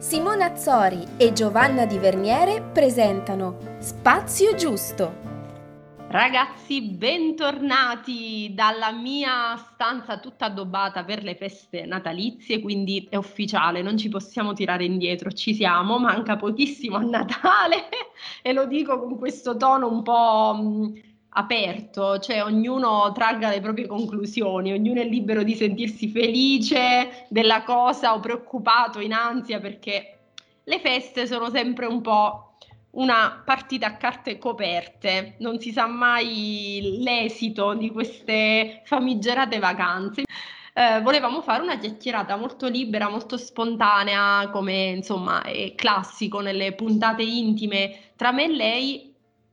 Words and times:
Simona 0.00 0.46
Azzori 0.46 1.06
e 1.18 1.34
Giovanna 1.34 1.84
Di 1.84 1.98
Verniere 1.98 2.62
presentano 2.62 3.58
Spazio 3.80 4.54
Giusto. 4.54 5.12
Ragazzi, 6.08 6.80
bentornati 6.80 8.50
dalla 8.54 8.92
mia 8.92 9.58
stanza 9.58 10.18
tutta 10.18 10.46
addobbata 10.46 11.04
per 11.04 11.22
le 11.22 11.34
feste 11.34 11.84
natalizie, 11.84 12.60
quindi 12.60 13.08
è 13.10 13.16
ufficiale, 13.16 13.82
non 13.82 13.98
ci 13.98 14.08
possiamo 14.08 14.54
tirare 14.54 14.86
indietro, 14.86 15.32
ci 15.32 15.54
siamo, 15.54 15.98
manca 15.98 16.36
pochissimo 16.36 16.96
a 16.96 17.02
Natale 17.02 17.90
e 18.40 18.54
lo 18.54 18.64
dico 18.64 18.98
con 18.98 19.18
questo 19.18 19.58
tono 19.58 19.86
un 19.86 20.02
po' 20.02 20.54
mh, 20.58 21.09
aperto, 21.30 22.18
cioè 22.18 22.42
ognuno 22.42 23.12
tragga 23.12 23.50
le 23.50 23.60
proprie 23.60 23.86
conclusioni, 23.86 24.72
ognuno 24.72 25.00
è 25.00 25.04
libero 25.04 25.42
di 25.42 25.54
sentirsi 25.54 26.08
felice 26.08 27.26
della 27.28 27.62
cosa 27.62 28.14
o 28.14 28.20
preoccupato, 28.20 29.00
in 29.00 29.12
ansia, 29.12 29.60
perché 29.60 30.18
le 30.64 30.78
feste 30.80 31.26
sono 31.26 31.50
sempre 31.50 31.86
un 31.86 32.00
po' 32.00 32.56
una 32.92 33.42
partita 33.44 33.86
a 33.86 33.96
carte 33.96 34.38
coperte, 34.38 35.36
non 35.38 35.60
si 35.60 35.70
sa 35.70 35.86
mai 35.86 36.98
l'esito 37.02 37.74
di 37.74 37.90
queste 37.90 38.82
famigerate 38.84 39.58
vacanze. 39.58 40.22
Eh, 40.72 41.00
volevamo 41.02 41.42
fare 41.42 41.62
una 41.62 41.78
chiacchierata 41.78 42.36
molto 42.36 42.68
libera, 42.68 43.08
molto 43.08 43.36
spontanea, 43.36 44.48
come 44.50 44.86
insomma 44.86 45.42
è 45.42 45.74
classico 45.74 46.40
nelle 46.40 46.72
puntate 46.72 47.22
intime 47.22 48.12
tra 48.16 48.32
me 48.32 48.44
e 48.44 48.48
lei, 48.48 49.09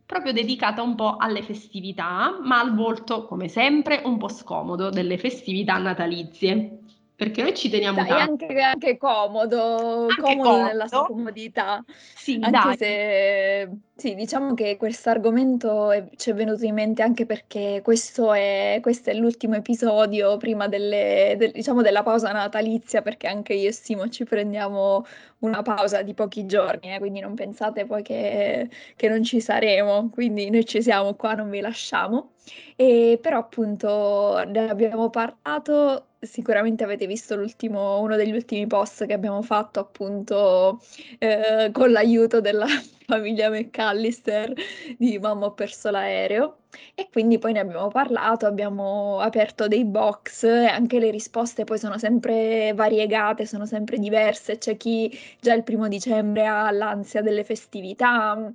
proprio 0.07 0.33
dedicata 0.33 0.81
un 0.81 0.95
po' 0.95 1.17
alle 1.17 1.43
festività, 1.43 2.39
ma 2.41 2.59
al 2.59 2.73
volto, 2.73 3.25
come 3.25 3.47
sempre, 3.47 4.01
un 4.05 4.17
po' 4.17 4.29
scomodo 4.29 4.89
delle 4.89 5.19
festività 5.19 5.77
natalizie. 5.77 6.79
Perché 7.17 7.41
noi 7.41 7.55
ci 7.55 7.67
teniamo 7.67 7.97
dai, 7.97 8.07
tanto. 8.09 8.45
Anche, 8.45 8.59
anche 8.61 8.97
comodo, 8.97 10.01
Anche 10.03 10.21
comodo, 10.21 10.43
comodo. 10.49 10.63
nella 10.65 10.87
sua 10.87 11.05
comodità. 11.07 11.83
Sì, 12.15 12.37
Anche 12.43 12.51
dai. 12.51 12.77
se 12.77 13.69
sì, 13.95 14.13
diciamo 14.13 14.53
che 14.53 14.77
questo 14.77 15.09
argomento 15.09 15.89
ci 16.15 16.29
è 16.29 16.33
venuto 16.35 16.63
in 16.63 16.75
mente 16.75 17.01
anche 17.01 17.25
perché 17.25 17.81
questo 17.83 18.33
è, 18.33 18.77
questo 18.83 19.09
è 19.09 19.15
l'ultimo 19.15 19.55
episodio 19.55 20.37
prima 20.37 20.67
delle- 20.67 21.33
del- 21.39 21.51
diciamo 21.51 21.81
della 21.81 22.03
pausa 22.03 22.31
natalizia, 22.31 23.01
perché 23.01 23.25
anche 23.27 23.53
io 23.55 23.69
e 23.69 23.71
Simo 23.71 24.07
ci 24.09 24.23
prendiamo 24.23 25.03
una 25.39 25.63
pausa 25.63 26.03
di 26.03 26.13
pochi 26.13 26.45
giorni, 26.45 26.93
eh, 26.93 26.99
quindi 26.99 27.19
non 27.19 27.33
pensate 27.33 27.85
poi 27.87 28.03
che, 28.03 28.69
che 28.95 29.07
non 29.09 29.23
ci 29.23 29.41
saremo, 29.41 30.09
quindi 30.11 30.51
noi 30.51 30.65
ci 30.65 30.83
siamo 30.83 31.15
qua, 31.15 31.33
non 31.33 31.49
vi 31.49 31.61
lasciamo. 31.61 32.33
E 32.75 33.19
però 33.21 33.39
appunto 33.39 34.43
ne 34.45 34.69
abbiamo 34.69 35.09
parlato, 35.09 36.07
sicuramente 36.19 36.83
avete 36.83 37.05
visto 37.07 37.35
l'ultimo, 37.35 37.99
uno 37.99 38.15
degli 38.15 38.31
ultimi 38.31 38.67
post 38.67 39.05
che 39.05 39.13
abbiamo 39.13 39.41
fatto 39.41 39.79
appunto 39.79 40.81
eh, 41.19 41.69
con 41.71 41.91
l'aiuto 41.91 42.41
della 42.41 42.65
famiglia 43.05 43.49
McAllister 43.49 44.53
di 44.97 45.17
Mamma 45.19 45.45
ho 45.47 45.53
perso 45.53 45.89
l'aereo 45.89 46.57
e 46.93 47.09
quindi 47.11 47.37
poi 47.39 47.53
ne 47.53 47.59
abbiamo 47.59 47.87
parlato, 47.87 48.45
abbiamo 48.45 49.19
aperto 49.19 49.67
dei 49.67 49.85
box 49.85 50.43
e 50.43 50.65
anche 50.67 50.99
le 50.99 51.09
risposte 51.11 51.63
poi 51.63 51.77
sono 51.79 51.97
sempre 51.97 52.73
variegate, 52.73 53.45
sono 53.45 53.65
sempre 53.65 53.97
diverse, 53.97 54.57
c'è 54.57 54.77
chi 54.77 55.11
già 55.39 55.53
il 55.53 55.63
primo 55.63 55.87
dicembre 55.87 56.45
ha 56.45 56.69
l'ansia 56.71 57.21
delle 57.21 57.43
festività. 57.43 58.51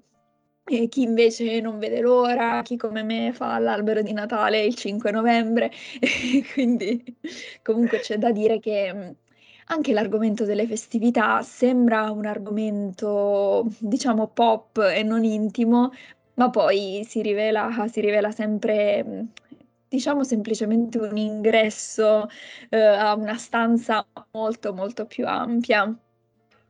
E 0.64 0.88
chi 0.88 1.02
invece 1.02 1.60
non 1.60 1.78
vede 1.78 2.00
l'ora, 2.00 2.62
chi 2.62 2.77
come 2.77 3.02
me 3.02 3.32
fa 3.32 3.58
l'albero 3.58 4.00
di 4.00 4.12
Natale 4.12 4.62
il 4.64 4.74
5 4.74 5.10
novembre, 5.10 5.70
quindi 6.55 7.02
comunque 7.62 7.98
c'è 7.98 8.16
da 8.16 8.30
dire 8.30 8.58
che 8.60 8.92
mh, 8.92 9.16
anche 9.66 9.92
l'argomento 9.92 10.44
delle 10.44 10.66
festività 10.66 11.42
sembra 11.42 12.10
un 12.10 12.27
argomento, 12.27 13.66
diciamo, 13.78 14.28
pop 14.28 14.78
e 14.78 15.02
non 15.02 15.24
intimo, 15.24 15.90
ma 16.34 16.48
poi 16.48 17.05
si 17.06 17.22
rivela, 17.22 17.86
si 17.88 18.00
rivela 18.00 18.30
sempre, 18.30 19.02
mh, 19.05 19.29
diciamo, 19.89 20.23
semplicemente 20.24 20.98
un 20.98 21.17
ingresso 21.17 22.29
eh, 22.70 22.79
a 22.79 23.14
una 23.14 23.36
stanza 23.36 24.06
molto, 24.30 24.73
molto 24.73 25.06
più 25.06 25.27
ampia. 25.27 25.92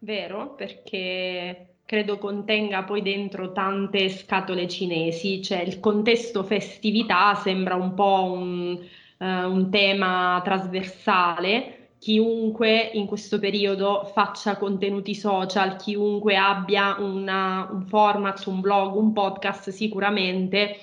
Vero, 0.01 0.55
perché 0.55 1.72
credo 1.93 2.17
contenga 2.17 2.85
poi 2.85 3.03
dentro 3.03 3.53
tante 3.53 4.09
scatole 4.09 4.67
cinesi, 4.67 5.43
cioè 5.43 5.61
il 5.61 5.79
contesto 5.79 6.43
festività 6.43 7.35
sembra 7.35 7.75
un 7.75 7.93
po' 7.93 8.33
un, 8.33 8.79
eh, 9.19 9.45
un 9.45 9.69
tema 9.69 10.41
trasversale. 10.43 11.91
Chiunque 11.99 12.93
in 12.95 13.05
questo 13.05 13.39
periodo 13.39 14.11
faccia 14.15 14.57
contenuti 14.57 15.15
social, 15.15 15.77
chiunque 15.77 16.35
abbia 16.35 16.97
una- 16.99 17.69
un 17.71 17.83
format, 17.83 18.43
un 18.47 18.61
blog, 18.61 18.95
un 18.95 19.13
podcast, 19.13 19.69
sicuramente 19.69 20.77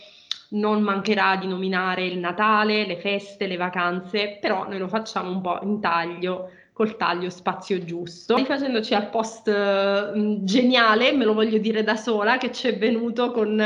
non 0.50 0.84
mancherà 0.84 1.38
di 1.38 1.47
nominare 1.47 2.06
il 2.06 2.20
Natale, 2.20 2.86
le 2.86 2.97
feste, 2.97 3.47
le 3.47 3.58
vacanze, 3.58 4.38
però 4.40 4.68
noi 4.68 4.78
lo 4.78 4.88
facciamo 4.88 5.31
un 5.31 5.41
po' 5.41 5.59
in 5.64 5.80
taglio 5.80 6.52
col 6.79 6.95
taglio 6.95 7.29
spazio 7.29 7.84
giusto. 7.84 8.38
Rifacendoci 8.38 8.94
al 8.94 9.09
post 9.09 9.50
eh, 9.50 10.38
geniale, 10.44 11.12
me 11.12 11.25
lo 11.25 11.34
voglio 11.34 11.57
dire 11.57 11.84
da 11.84 11.97
sola, 11.97 12.38
che 12.38 12.53
ci 12.53 12.69
è 12.69 12.78
venuto 12.78 13.31
con, 13.31 13.62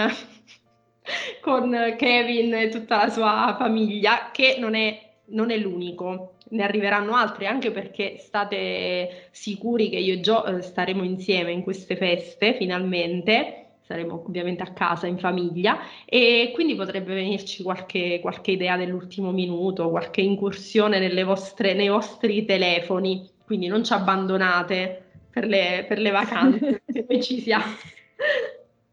con 1.39 1.95
Kevin 1.95 2.55
e 2.55 2.69
tutta 2.69 3.03
la 3.05 3.09
sua 3.11 3.55
famiglia, 3.55 4.31
che 4.31 4.55
non 4.57 4.73
è, 4.73 4.99
non 5.25 5.51
è 5.51 5.57
l'unico. 5.57 6.37
Ne 6.49 6.63
arriveranno 6.63 7.13
altri 7.13 7.45
anche 7.45 7.69
perché 7.69 8.17
state 8.17 9.27
sicuri 9.29 9.89
che 9.89 9.97
io 9.97 10.15
e 10.15 10.19
Gio 10.19 10.43
eh, 10.45 10.63
staremo 10.63 11.03
insieme 11.03 11.51
in 11.51 11.61
queste 11.61 11.95
feste 11.95 12.55
finalmente. 12.55 13.62
Saremo 13.85 14.23
ovviamente 14.25 14.63
a 14.63 14.71
casa 14.71 15.07
in 15.07 15.17
famiglia 15.17 15.77
e 16.05 16.51
quindi 16.53 16.75
potrebbe 16.75 17.13
venirci 17.13 17.63
qualche, 17.63 18.19
qualche 18.21 18.51
idea 18.51 18.77
dell'ultimo 18.77 19.31
minuto, 19.31 19.89
qualche 19.89 20.21
incursione 20.21 20.99
nelle 20.99 21.23
vostre- 21.23 21.73
nei 21.73 21.89
vostri 21.89 22.45
telefoni. 22.45 23.29
Quindi 23.45 23.67
non 23.67 23.83
ci 23.83 23.91
abbandonate 23.91 25.03
per 25.29 25.45
le, 25.47 25.85
per 25.87 25.99
le 25.99 26.11
vacanze, 26.11 26.83
noi 27.07 27.21
ci 27.21 27.41
siamo. 27.41 27.65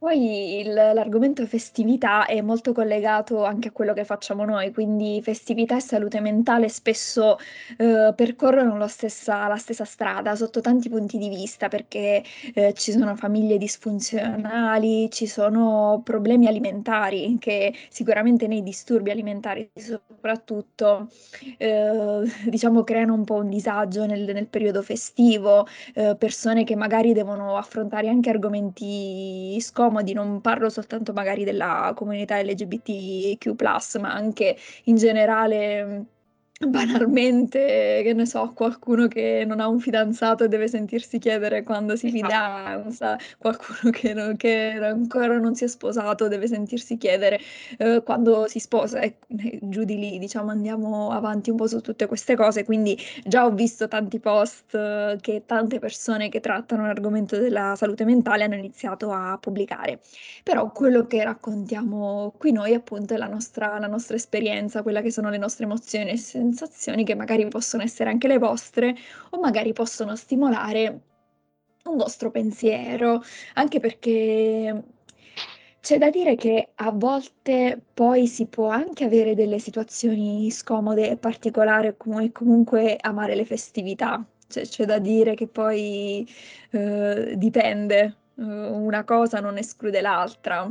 Poi 0.00 0.60
il- 0.60 0.72
l'argomento 0.72 1.44
festività 1.46 2.24
è 2.24 2.40
molto 2.40 2.72
collegato 2.72 3.44
anche 3.44 3.68
a 3.68 3.70
quello 3.70 3.92
che 3.92 4.04
facciamo 4.06 4.46
noi, 4.46 4.72
quindi 4.72 5.20
festività 5.22 5.76
e 5.76 5.80
salute 5.80 6.20
mentale 6.20 6.70
spesso 6.70 7.36
eh, 7.76 8.10
percorrono 8.16 8.78
la 8.78 8.88
stessa, 8.88 9.46
la 9.46 9.56
stessa 9.58 9.84
strada 9.84 10.34
sotto 10.36 10.62
tanti 10.62 10.88
punti 10.88 11.18
di 11.18 11.28
vista, 11.28 11.68
perché 11.68 12.22
eh, 12.54 12.72
ci 12.72 12.92
sono 12.92 13.14
famiglie 13.14 13.58
disfunzionali, 13.58 15.10
ci 15.10 15.26
sono 15.26 16.00
problemi 16.02 16.46
alimentari 16.46 17.36
che 17.38 17.74
sicuramente 17.90 18.46
nei 18.46 18.62
disturbi 18.62 19.10
alimentari 19.10 19.70
soprattutto 19.74 21.08
eh, 21.58 22.22
diciamo 22.48 22.84
creano 22.84 23.14
un 23.14 23.24
po' 23.24 23.34
un 23.36 23.48
disagio 23.48 24.06
nel, 24.06 24.22
nel 24.32 24.46
periodo 24.48 24.82
festivo, 24.82 25.66
eh, 25.94 26.16
persone 26.18 26.64
che 26.64 26.76
magari 26.76 27.12
devono 27.12 27.56
affrontare 27.56 28.08
anche 28.08 28.30
argomenti 28.30 29.54
scomodi, 29.90 30.12
non 30.12 30.40
parlo 30.40 30.68
soltanto 30.68 31.12
magari 31.12 31.44
della 31.44 31.92
comunità 31.96 32.40
LGBTQ+, 32.40 33.54
ma 33.98 34.12
anche 34.12 34.56
in 34.84 34.96
generale 34.96 36.04
banalmente, 36.68 38.02
che 38.04 38.12
ne 38.12 38.26
so, 38.26 38.52
qualcuno 38.52 39.08
che 39.08 39.44
non 39.46 39.60
ha 39.60 39.66
un 39.68 39.80
fidanzato 39.80 40.44
e 40.44 40.48
deve 40.48 40.68
sentirsi 40.68 41.18
chiedere 41.18 41.62
quando 41.62 41.96
si 41.96 42.08
Esatto. 42.08 42.26
fidanza, 42.26 43.16
qualcuno 43.38 43.90
che, 43.90 44.12
non- 44.12 44.36
che 44.36 44.72
ancora 44.78 45.38
non 45.38 45.54
si 45.54 45.64
è 45.64 45.66
sposato 45.68 46.28
deve 46.28 46.46
sentirsi 46.46 46.98
chiedere 46.98 47.40
eh, 47.78 48.02
quando 48.04 48.46
si 48.46 48.58
sposa 48.58 49.00
e 49.00 49.16
giù 49.62 49.84
di 49.84 49.96
lì, 49.98 50.18
diciamo, 50.18 50.50
andiamo 50.50 51.10
avanti 51.10 51.48
un 51.48 51.56
po' 51.56 51.66
su 51.66 51.80
tutte 51.80 52.06
queste 52.06 52.36
cose, 52.36 52.64
quindi 52.64 52.96
Già 53.24 53.46
ho 53.46 53.50
visto 53.52 53.88
tanti 53.88 54.18
post 54.20 54.74
eh, 54.74 55.16
che 55.20 55.44
tante 55.46 55.78
persone 55.78 56.28
che 56.28 56.40
trattano 56.40 56.84
l'argomento 56.86 57.38
della 57.38 57.74
salute 57.74 58.04
mentale 58.04 58.44
hanno 58.44 58.54
iniziato 58.56 59.12
a 59.12 59.38
pubblicare. 59.40 60.00
Però 60.42 60.70
quello 60.72 61.06
che 61.06 61.22
raccontiamo 61.24 62.34
qui 62.38 62.52
noi 62.52 62.74
appunto 62.74 63.14
è 63.14 63.16
la 63.16 63.26
nostra, 63.28 63.78
la 63.78 63.86
nostra 63.86 64.16
esperienza, 64.16 64.82
quella 64.82 65.00
che 65.00 65.10
sono 65.10 65.30
le 65.30 65.38
nostre 65.38 65.64
emozioni 65.64 66.10
sensazioni 66.52 67.04
che 67.04 67.14
magari 67.14 67.46
possono 67.48 67.82
essere 67.82 68.10
anche 68.10 68.28
le 68.28 68.38
vostre 68.38 68.94
o 69.30 69.40
magari 69.40 69.72
possono 69.72 70.16
stimolare 70.16 71.00
un 71.84 71.96
vostro 71.96 72.30
pensiero, 72.30 73.22
anche 73.54 73.80
perché 73.80 74.82
c'è 75.80 75.98
da 75.98 76.10
dire 76.10 76.36
che 76.36 76.70
a 76.74 76.90
volte 76.90 77.80
poi 77.94 78.26
si 78.26 78.46
può 78.46 78.68
anche 78.68 79.04
avere 79.04 79.34
delle 79.34 79.58
situazioni 79.58 80.50
scomode 80.50 81.10
e 81.10 81.16
particolari 81.16 81.88
e 81.88 82.32
comunque 82.32 82.96
amare 83.00 83.34
le 83.34 83.44
festività. 83.44 84.22
Cioè, 84.46 84.66
c'è 84.66 84.84
da 84.84 84.98
dire 84.98 85.34
che 85.34 85.46
poi 85.46 86.28
eh, 86.70 87.34
dipende, 87.36 88.16
eh, 88.36 88.42
una 88.42 89.04
cosa 89.04 89.40
non 89.40 89.56
esclude 89.56 90.00
l'altra. 90.00 90.70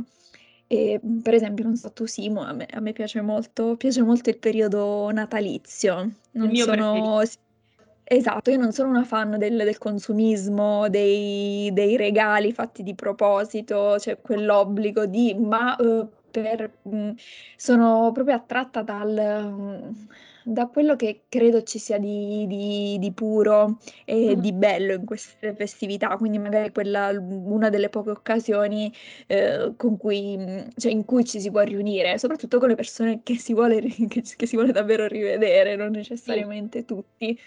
E, 0.72 1.00
per 1.20 1.34
esempio, 1.34 1.64
non 1.64 1.76
so 1.76 1.90
tu 1.92 2.06
Simo, 2.06 2.42
a 2.42 2.52
me, 2.52 2.64
a 2.70 2.78
me 2.78 2.92
piace 2.92 3.20
molto, 3.20 3.76
piace 3.76 4.02
molto 4.02 4.30
il 4.30 4.38
periodo 4.38 5.10
natalizio. 5.10 6.00
Il 6.02 6.12
Non 6.30 6.48
mio 6.50 6.64
sono... 6.64 7.20
Esatto, 8.04 8.50
io 8.50 8.56
non 8.58 8.72
sono 8.72 8.88
una 8.90 9.04
fan 9.04 9.36
del 9.38 9.56
del 9.56 9.78
consumismo, 9.78 10.88
dei 10.88 11.70
dei 11.72 11.96
regali 11.96 12.52
fatti 12.52 12.82
di 12.84 12.94
proposito, 12.94 13.94
c'è 13.98 14.20
quell'obbligo 14.20 15.06
di 15.06 15.34
ma, 15.34 15.76
uhm, 15.78 16.08
per 16.30 16.72
mhmm, 16.82 17.14
sono 17.56 18.10
proprio 18.12 18.34
attratta 18.36 18.82
dal 18.82 19.52
mhmm, 19.52 20.06
da 20.44 20.66
quello 20.68 20.96
che 20.96 21.24
credo 21.28 21.62
ci 21.62 21.78
sia 21.78 21.98
di 21.98 22.46
di 22.46 22.96
di 22.98 23.12
puro 23.12 23.78
e 24.04 24.34
Mh-mh. 24.34 24.38
di 24.38 24.52
bello 24.52 24.94
in 24.94 25.04
queste 25.04 25.54
festività, 25.54 26.16
quindi 26.16 26.38
magari 26.38 26.70
quella 26.72 27.10
una 27.18 27.68
delle 27.70 27.88
poche 27.88 28.10
occasioni, 28.10 28.92
con 29.76 29.96
cui 29.96 30.36
mhmm, 30.36 30.68
cioè 30.76 30.92
in 30.92 31.04
cui 31.04 31.24
ci 31.24 31.40
si 31.40 31.50
può 31.50 31.60
riunire, 31.62 32.18
soprattutto 32.18 32.58
con 32.58 32.68
le 32.68 32.74
persone 32.74 33.22
che 33.22 33.36
si 33.36 33.52
vuole 33.54 33.80
che 34.08 34.22
che 34.36 34.46
si 34.46 34.56
vuole 34.56 34.72
davvero 34.72 35.06
rivedere, 35.06 35.76
non 35.76 35.90
Sì. 36.24 36.46
necessariamente 36.50 36.84
tutti. 36.84 37.38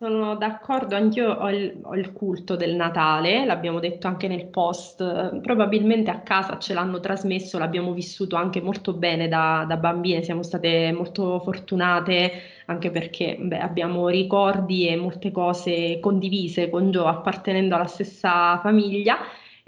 Sono 0.00 0.36
d'accordo, 0.36 0.94
anch'io 0.94 1.32
ho 1.32 1.50
il 1.50 1.80
ho 1.82 1.94
il 1.96 2.12
culto 2.12 2.54
del 2.54 2.76
Natale, 2.76 3.44
l'abbiamo 3.44 3.80
detto 3.80 4.06
anche 4.06 4.28
nel 4.28 4.46
post, 4.48 5.40
probabilmente 5.40 6.08
a 6.10 6.20
casa 6.20 6.56
ce 6.58 6.72
l'hanno 6.72 7.00
trasmesso, 7.00 7.58
l'abbiamo 7.58 7.92
vissuto 7.92 8.36
anche 8.36 8.60
molto 8.60 8.92
bene 8.94 9.26
da 9.26 9.64
da 9.66 9.76
bambine, 9.76 10.22
siamo 10.22 10.44
state 10.44 10.92
molto 10.92 11.40
fortunate, 11.40 12.30
anche 12.66 12.92
perché, 12.92 13.38
beh, 13.40 13.58
abbiamo 13.58 14.06
ricordi 14.08 14.86
e 14.86 14.94
molte 14.94 15.32
cose 15.32 15.98
condivise 16.00 16.70
con 16.70 16.92
Gio 16.92 17.06
appartenendo 17.06 17.74
alla 17.74 17.86
stessa 17.86 18.58
famiglia. 18.62 19.16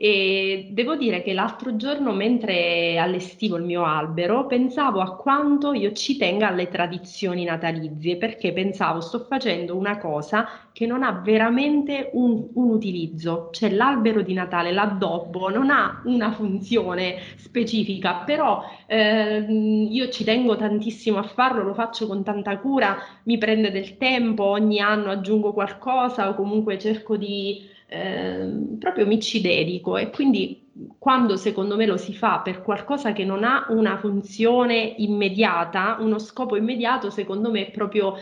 E 0.03 0.69
devo 0.71 0.97
dire 0.97 1.23
che 1.23 1.35
l'altro 1.35 1.77
giorno, 1.77 2.15
mentre 2.15 2.97
allestivo 2.97 3.59
il 3.59 3.65
mio 3.65 3.85
albero, 3.85 4.47
pensavo 4.47 5.03
a 5.03 5.15
quanto 5.15 5.75
io 5.75 5.93
ci 5.93 6.17
tenga 6.17 6.49
alle 6.49 6.69
tradizioni 6.69 7.45
natalizie, 7.45 8.17
perché 8.17 8.55
pensavo 8.55 9.03
sto 9.03 9.27
facendo 9.29 9.77
una 9.77 9.99
cosa 9.99 10.49
che 10.73 10.87
non 10.87 11.03
ha 11.03 11.21
veramente 11.23 12.09
un, 12.15 12.49
un 12.55 12.71
utilizzo, 12.71 13.51
cioè 13.53 13.69
l'albero 13.69 14.23
di 14.23 14.33
Natale, 14.33 14.73
l'addobbo, 14.73 15.51
non 15.51 15.69
ha 15.69 16.01
una 16.07 16.33
funzione 16.33 17.17
specifica, 17.37 18.23
però 18.25 18.63
ehm, 18.87 19.87
io 19.91 20.09
ci 20.09 20.25
tengo 20.25 20.57
tantissimo 20.57 21.19
a 21.19 21.25
farlo, 21.25 21.63
lo 21.63 21.75
faccio 21.75 22.07
con 22.07 22.25
tanta 22.25 22.57
cura, 22.59 22.97
mi 23.25 23.37
prende 23.37 23.71
del 23.71 23.99
tempo, 23.99 24.45
ogni 24.45 24.81
anno 24.81 25.11
aggiungo 25.11 25.53
qualcosa 25.53 26.31
o 26.31 26.35
comunque 26.35 26.79
cerco 26.79 27.19
di 27.19 27.69
Ehm, 27.93 28.79
proprio 28.79 29.05
mi 29.07 29.21
ci 29.21 29.41
dedico 29.41 29.97
e 29.97 30.11
quindi 30.11 30.71
quando 30.99 31.37
secondo 31.37 31.75
me 31.77 31.87
lo 31.87 31.97
si 31.97 32.15
fa 32.15 32.39
per 32.39 32.63
qualcosa 32.63 33.13
che 33.13 33.25
non 33.25 33.43
ha 33.43 33.67
una 33.71 33.99
funzione 33.99 34.77
immediata, 34.99 35.97
uno 35.99 36.19
scopo 36.21 36.57
immediato, 36.57 37.11
secondo 37.11 37.51
me 37.51 37.67
è 37.67 37.71
proprio 37.73 38.15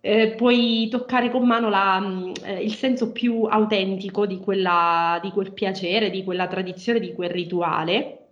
eh, 0.00 0.34
puoi 0.36 0.88
toccare 0.90 1.30
con 1.30 1.46
mano 1.46 1.70
la, 1.70 1.98
mh, 1.98 2.32
eh, 2.42 2.62
il 2.62 2.74
senso 2.74 3.10
più 3.12 3.44
autentico 3.44 4.26
di 4.26 4.38
quella, 4.38 5.18
di 5.22 5.30
quel 5.30 5.52
piacere, 5.52 6.10
di 6.10 6.22
quella 6.24 6.46
tradizione, 6.46 7.00
di 7.00 7.14
quel 7.14 7.30
rituale. 7.30 8.23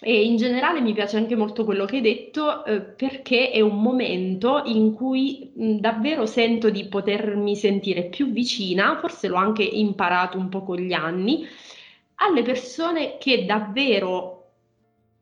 E 0.00 0.24
in 0.24 0.36
generale 0.36 0.80
mi 0.80 0.92
piace 0.94 1.16
anche 1.16 1.36
molto 1.36 1.64
quello 1.64 1.84
che 1.84 1.96
hai 1.96 2.02
detto, 2.02 2.64
eh, 2.64 2.80
perché 2.80 3.50
è 3.50 3.60
un 3.60 3.80
momento 3.80 4.62
in 4.64 4.92
cui 4.92 5.52
mh, 5.54 5.76
davvero 5.76 6.26
sento 6.26 6.70
di 6.70 6.86
potermi 6.88 7.54
sentire 7.54 8.04
più 8.08 8.32
vicina, 8.32 8.98
forse 8.98 9.28
l'ho 9.28 9.36
anche 9.36 9.62
imparato 9.62 10.38
un 10.38 10.48
po' 10.48 10.62
con 10.64 10.78
gli 10.78 10.92
anni, 10.92 11.46
alle 12.16 12.42
persone 12.42 13.16
che 13.18 13.44
davvero 13.44 14.38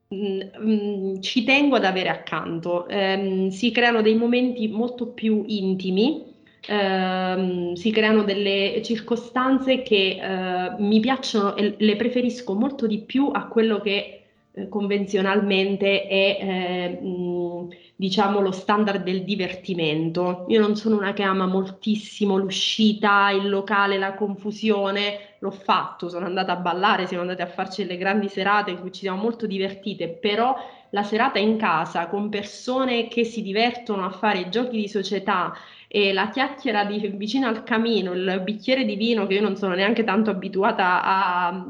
mh, 0.08 1.20
ci 1.20 1.44
tengo 1.44 1.76
ad 1.76 1.84
avere 1.84 2.08
accanto. 2.08 2.88
Ehm, 2.88 3.48
si 3.48 3.70
creano 3.70 4.00
dei 4.02 4.14
momenti 4.14 4.68
molto 4.68 5.08
più 5.08 5.42
intimi. 5.46 6.28
ehm, 6.66 7.72
si 7.74 7.90
creano 7.90 8.22
delle 8.22 8.80
circostanze 8.84 9.82
che 9.82 10.18
eh, 10.20 10.74
mi 10.78 11.00
piacciono 11.00 11.56
e 11.56 11.74
le 11.78 11.96
preferisco 11.96 12.54
molto 12.54 12.86
di 12.86 13.00
più 13.00 13.28
a 13.32 13.46
quello 13.48 13.80
che 13.80 14.19
eh, 14.52 14.68
convenzionalmente 14.68 16.06
è 16.06 16.38
eh, 16.40 17.00
mh, 17.00 17.68
diciamo 17.96 18.40
lo 18.40 18.50
standard 18.50 19.02
del 19.02 19.24
divertimento. 19.24 20.46
Io 20.48 20.60
non 20.60 20.74
sono 20.76 20.96
una 20.96 21.12
che 21.12 21.22
ama 21.22 21.46
moltissimo 21.46 22.36
l'uscita, 22.36 23.30
il 23.30 23.48
locale, 23.48 23.98
la 23.98 24.14
confusione. 24.14 25.36
L'ho 25.40 25.50
fatto, 25.50 26.08
sono 26.08 26.26
andata 26.26 26.52
a 26.52 26.56
ballare, 26.56 27.06
siamo 27.06 27.22
andate 27.22 27.42
a 27.42 27.46
farci 27.46 27.82
delle 27.84 27.98
grandi 27.98 28.28
serate 28.28 28.70
in 28.70 28.80
cui 28.80 28.92
ci 28.92 29.00
siamo 29.00 29.22
molto 29.22 29.46
divertite, 29.46 30.08
però 30.08 30.54
la 30.90 31.02
serata 31.02 31.38
in 31.38 31.56
casa 31.56 32.08
con 32.08 32.28
persone 32.28 33.08
che 33.08 33.24
si 33.24 33.42
divertono 33.42 34.04
a 34.04 34.10
fare 34.10 34.48
giochi 34.48 34.76
di 34.76 34.88
società 34.88 35.52
e 35.86 36.12
la 36.12 36.28
chiacchiera 36.30 36.84
di, 36.84 36.98
vicino 37.14 37.46
al 37.48 37.62
camino, 37.62 38.12
il 38.12 38.40
bicchiere 38.44 38.84
di 38.84 38.96
vino 38.96 39.26
che 39.26 39.34
io 39.34 39.40
non 39.40 39.56
sono 39.56 39.74
neanche 39.74 40.04
tanto 40.04 40.30
abituata 40.30 41.02
a, 41.02 41.66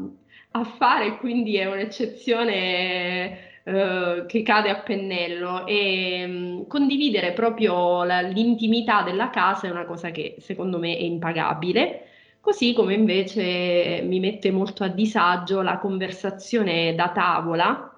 a 0.52 0.64
fare, 0.64 1.16
quindi 1.18 1.56
è 1.56 1.66
un'eccezione 1.66 3.62
eh, 3.62 4.24
che 4.26 4.42
cade 4.42 4.68
a 4.70 4.80
pennello 4.80 5.66
e 5.66 6.26
mh, 6.26 6.66
condividere 6.66 7.32
proprio 7.32 8.02
la- 8.04 8.20
l'intimità 8.22 9.02
della 9.02 9.30
casa 9.30 9.68
è 9.68 9.70
una 9.70 9.84
cosa 9.84 10.10
che 10.10 10.36
secondo 10.40 10.78
me 10.78 10.96
è 10.96 11.02
impagabile. 11.02 12.06
Così 12.40 12.72
come 12.72 12.94
invece 12.94 14.02
mi 14.04 14.18
mette 14.18 14.50
molto 14.50 14.82
a 14.82 14.88
disagio 14.88 15.60
la 15.62 15.78
conversazione 15.78 16.94
da 16.94 17.10
tavola, 17.10 17.94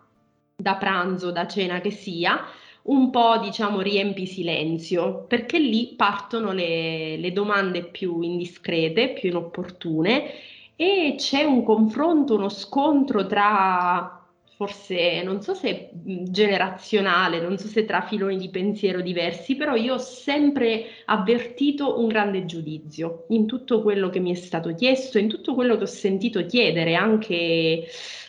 da 0.56 0.76
pranzo, 0.76 1.30
da 1.32 1.46
cena 1.46 1.80
che 1.80 1.90
sia, 1.90 2.44
un 2.84 3.10
po' 3.10 3.38
diciamo 3.38 3.80
riempi 3.80 4.26
silenzio, 4.26 5.24
perché 5.26 5.58
lì 5.58 5.94
partono 5.96 6.52
le, 6.52 7.16
le 7.16 7.32
domande 7.32 7.84
più 7.84 8.20
indiscrete, 8.20 9.10
più 9.12 9.28
inopportune 9.30 10.30
e 10.76 11.14
c'è 11.16 11.44
un 11.44 11.62
confronto, 11.62 12.34
uno 12.34 12.48
scontro 12.48 13.26
tra, 13.26 14.20
forse, 14.56 15.22
non 15.22 15.40
so 15.42 15.54
se 15.54 15.90
mh, 16.02 16.24
generazionale, 16.30 17.40
non 17.40 17.58
so 17.58 17.68
se 17.68 17.84
tra 17.84 18.02
filoni 18.02 18.36
di 18.36 18.48
pensiero 18.50 19.00
diversi, 19.00 19.56
però 19.56 19.74
io 19.74 19.94
ho 19.94 19.98
sempre 19.98 20.86
avvertito 21.06 21.98
un 22.00 22.08
grande 22.08 22.44
giudizio 22.46 23.26
in 23.28 23.46
tutto 23.46 23.82
quello 23.82 24.08
che 24.10 24.20
mi 24.20 24.32
è 24.32 24.34
stato 24.34 24.74
chiesto, 24.74 25.18
in 25.18 25.28
tutto 25.28 25.54
quello 25.54 25.76
che 25.76 25.84
ho 25.84 25.86
sentito 25.86 26.44
chiedere, 26.46 26.94
anche, 26.94 27.84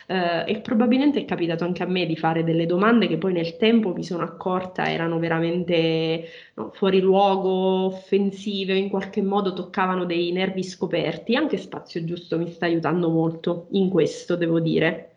eh, 0.06 0.44
e 0.46 0.60
probabilmente 0.60 1.20
è 1.20 1.24
capitato 1.24 1.64
anche 1.64 1.82
a 1.82 1.86
me 1.86 2.06
di 2.06 2.16
fare 2.16 2.44
delle 2.44 2.66
domande 2.66 3.06
che 3.06 3.18
poi 3.18 3.32
nel 3.32 3.56
tempo 3.56 3.92
mi 3.92 4.04
sono 4.04 4.22
accorta 4.22 4.90
erano 4.90 5.18
veramente 5.18 6.24
no, 6.54 6.70
fuori 6.72 7.00
luogo, 7.00 7.86
offensive, 7.86 8.76
in 8.76 8.88
qualche 8.88 9.22
modo 9.22 9.52
toccavano 9.52 10.04
dei 10.04 10.32
nervi 10.32 10.62
scoperti. 10.62 11.36
Anche 11.36 11.56
Spazio 11.58 12.04
Giusto 12.04 12.38
mi 12.38 12.48
sta 12.48 12.66
aiutando 12.66 13.08
molto 13.10 13.68
in 13.70 13.88
questo, 13.88 14.36
devo 14.36 14.60
dire. 14.60 15.13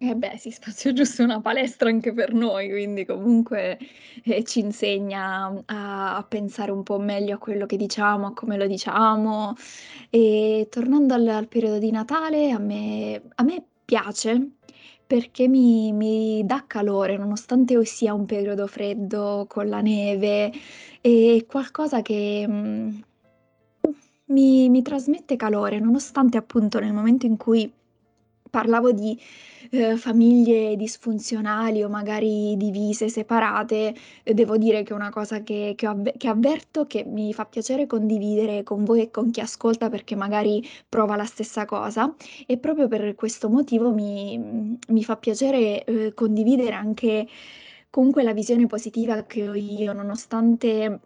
Eh 0.00 0.14
beh, 0.14 0.36
sì, 0.38 0.52
Spazio 0.52 0.92
Giusto 0.92 1.22
è 1.22 1.24
una 1.24 1.40
palestra 1.40 1.88
anche 1.88 2.12
per 2.12 2.32
noi, 2.32 2.70
quindi 2.70 3.04
comunque, 3.04 3.76
ehm, 4.22 4.44
ci 4.44 4.60
insegna 4.60 5.46
a 5.66 6.16
a 6.16 6.22
pensare 6.22 6.70
un 6.70 6.84
po' 6.84 7.00
meglio 7.00 7.34
a 7.34 7.38
quello 7.38 7.66
che 7.66 7.76
diciamo, 7.76 8.26
a 8.28 8.32
come 8.32 8.56
lo 8.56 8.68
diciamo. 8.68 9.54
E 10.08 10.68
tornando 10.70 11.14
al 11.14 11.26
al 11.26 11.48
periodo 11.48 11.78
di 11.78 11.90
Natale, 11.90 12.50
a 12.52 12.58
me 12.60 13.20
a 13.34 13.42
me 13.42 13.64
piace 13.84 14.52
perché 15.04 15.48
mi 15.48 15.90
mi 15.92 16.44
dà 16.46 16.62
calore, 16.68 17.16
nonostante 17.16 17.84
sia 17.84 18.14
un 18.14 18.24
periodo 18.24 18.68
freddo 18.68 19.46
con 19.48 19.68
la 19.68 19.80
neve, 19.80 20.52
è 21.00 21.44
qualcosa 21.48 22.02
che, 22.02 22.46
mhmm, 22.46 23.00
mi 24.26 24.68
mi 24.68 24.82
trasmette 24.82 25.36
calore, 25.36 25.80
nonostante 25.80 26.36
appunto 26.38 26.78
nel 26.80 26.92
momento 26.92 27.26
in 27.26 27.36
cui 27.36 27.72
Parlavo 28.50 28.92
di, 28.92 29.18
ehm, 29.70 29.96
famiglie 29.96 30.76
disfunzionali 30.76 31.82
o 31.82 31.88
magari 31.88 32.56
divise, 32.56 33.08
separate, 33.08 33.94
e 34.22 34.34
devo 34.34 34.56
dire 34.56 34.82
che 34.82 34.92
è 34.92 34.96
una 34.96 35.10
cosa 35.10 35.42
che 35.42 35.74
che 35.76 35.86
avve 35.86 36.14
che 36.16 36.28
avverto, 36.28 36.86
che 36.86 37.04
mi 37.04 37.32
fa 37.34 37.44
piacere 37.46 37.86
condividere 37.86 38.62
con 38.62 38.84
voi 38.84 39.02
e 39.02 39.10
con 39.10 39.30
chi 39.30 39.40
ascolta 39.40 39.88
perché 39.90 40.14
magari 40.16 40.62
prova 40.88 41.16
la 41.16 41.24
stessa 41.24 41.64
cosa. 41.64 42.14
E 42.46 42.58
proprio 42.58 42.88
per 42.88 43.14
questo 43.14 43.48
motivo 43.48 43.92
mi 43.92 44.38
mi 44.88 45.04
fa 45.04 45.16
piacere, 45.16 45.84
uhm, 45.86 46.14
condividere 46.14 46.72
anche 46.74 47.26
comunque 47.90 48.22
la 48.22 48.32
visione 48.34 48.66
positiva 48.66 49.22
che 49.24 49.48
ho 49.48 49.54
io, 49.54 49.92
nonostante 49.92 51.00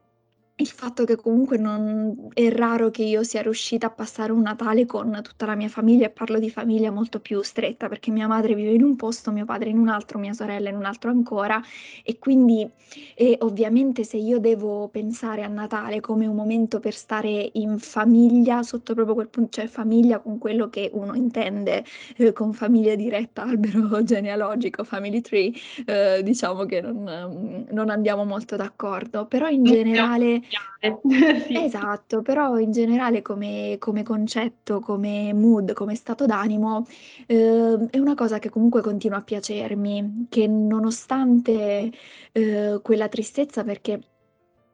il 0.57 0.67
fatto 0.69 1.05
che 1.05 1.17
comunque 1.17 1.57
non 1.57 2.29
è 2.35 2.49
raro 2.51 2.91
che 2.91 3.03
io 3.03 3.23
sia 3.25 3.43
riuscita 3.43 3.87
a 3.89 3.91
passare 3.91 4.31
un 4.33 4.43
Natale 4.43 4.87
con 4.87 5.19
tutta 5.23 5.47
la 5.47 5.57
mia 5.57 5.69
famiglia, 5.69 6.07
e 6.07 6.11
parlo 6.11 6.39
di 6.39 6.51
famiglia 6.51 6.91
molto 6.93 7.21
più 7.21 7.43
stretta, 7.43 7.89
perché 7.89 8.11
mia 8.13 8.29
madre 8.29 8.55
vive 8.55 8.71
in 8.71 8.85
un 8.85 8.95
posto, 8.95 9.33
mio 9.33 9.45
padre 9.45 9.71
in 9.71 9.79
un 9.79 9.89
altro, 9.89 10.19
mia 10.21 10.35
sorella 10.35 10.69
in 10.69 10.77
un 10.77 10.85
altro 10.85 11.11
ancora 11.11 11.61
e 12.05 12.19
quindi, 12.19 12.71
ehm, 13.17 13.37
ovviamente 13.41 14.05
se 14.05 14.19
io 14.19 14.39
devo 14.39 14.89
pensare 14.89 15.43
a 15.43 15.49
Natale 15.49 16.01
come 16.01 16.27
un 16.27 16.37
momento 16.37 16.79
per 16.81 16.95
stare 16.95 17.49
in 17.55 17.79
famiglia, 17.79 18.63
sotto 18.63 18.95
proprio 18.95 19.15
quel 19.15 19.31
pun 19.31 19.49
cioè 19.51 19.67
famiglia 19.67 20.21
con 20.21 20.39
quello 20.39 20.69
che 20.69 20.91
uno 20.93 21.15
intende, 21.15 21.83
uhm, 22.19 22.33
con 22.33 22.53
famiglia 22.53 22.95
diretta, 22.95 23.43
albero 23.43 24.03
genealogico, 24.05 24.85
family 24.85 25.21
tree, 25.23 25.53
uhm, 25.87 26.21
diciamo 26.21 26.65
che 26.67 26.81
non 26.83 26.97
mhmm, 27.03 27.65
non 27.73 27.89
andiamo 27.91 28.25
molto 28.25 28.55
d'accordo. 28.57 29.27
Però 29.27 29.49
in 29.49 29.65
generale 29.65 30.42
Sì. 31.47 31.57
Esatto, 31.65 32.23
però 32.23 32.59
in 32.59 32.73
generale 32.73 33.23
come 33.23 33.77
come 33.79 34.03
concetto, 34.03 34.81
come 34.81 35.33
mood, 35.33 35.73
come 35.75 35.95
stato 35.95 36.27
d'animo, 36.27 36.87
uhm, 37.29 37.89
è 37.91 37.99
una 37.99 38.15
cosa 38.15 38.39
che 38.41 38.51
comunque 38.51 38.81
continua 38.83 39.19
a 39.19 39.23
piacermi, 39.23 40.27
che 40.29 40.47
nonostante, 40.49 41.91
uhm, 42.35 42.83
quella 42.83 43.09
tristezza 43.09 43.63
perché 43.65 44.01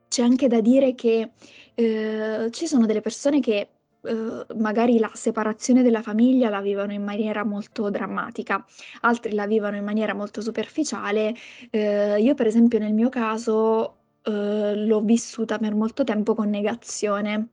c'è 0.08 0.22
anche 0.22 0.48
da 0.48 0.60
dire 0.60 0.94
che, 0.94 1.30
uhm, 1.76 2.50
ci 2.50 2.66
sono 2.66 2.86
delle 2.86 3.00
persone 3.02 3.40
che, 3.40 3.68
uhm, 4.02 4.46
magari 4.58 4.98
la 4.98 5.10
separazione 5.14 5.82
della 5.82 6.02
famiglia 6.02 6.48
la 6.48 6.60
vivono 6.62 6.92
in 6.92 7.04
maniera 7.04 7.44
molto 7.44 7.90
drammatica, 7.90 8.64
altri 9.02 9.34
la 9.34 9.46
vivono 9.46 9.76
in 9.76 9.84
maniera 9.84 10.14
molto 10.14 10.40
superficiale. 10.40 11.34
Uhm, 11.72 12.16
io 12.18 12.34
per 12.34 12.46
esempio 12.46 12.78
nel 12.78 12.94
mio 12.94 13.08
caso, 13.10 13.97
uhm, 14.24 14.86
l'ho 14.86 15.00
vissuta 15.02 15.58
per 15.58 15.74
molto 15.74 16.04
tempo 16.04 16.34
con 16.34 16.48
negazione. 16.50 17.48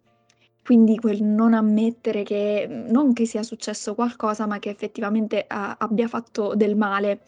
Quindi 0.66 0.98
quel 0.98 1.22
non 1.24 1.54
ammettere 1.54 2.24
che 2.24 2.66
non 2.68 3.14
che 3.14 3.26
sia 3.28 3.44
successo 3.44 3.94
qualcosa, 3.94 4.48
ma 4.48 4.58
che 4.58 4.70
effettivamente 4.72 5.46
a 5.48 5.76
abbia 5.80 6.08
fatto 6.08 6.56
del 6.56 6.76
male. 6.76 7.22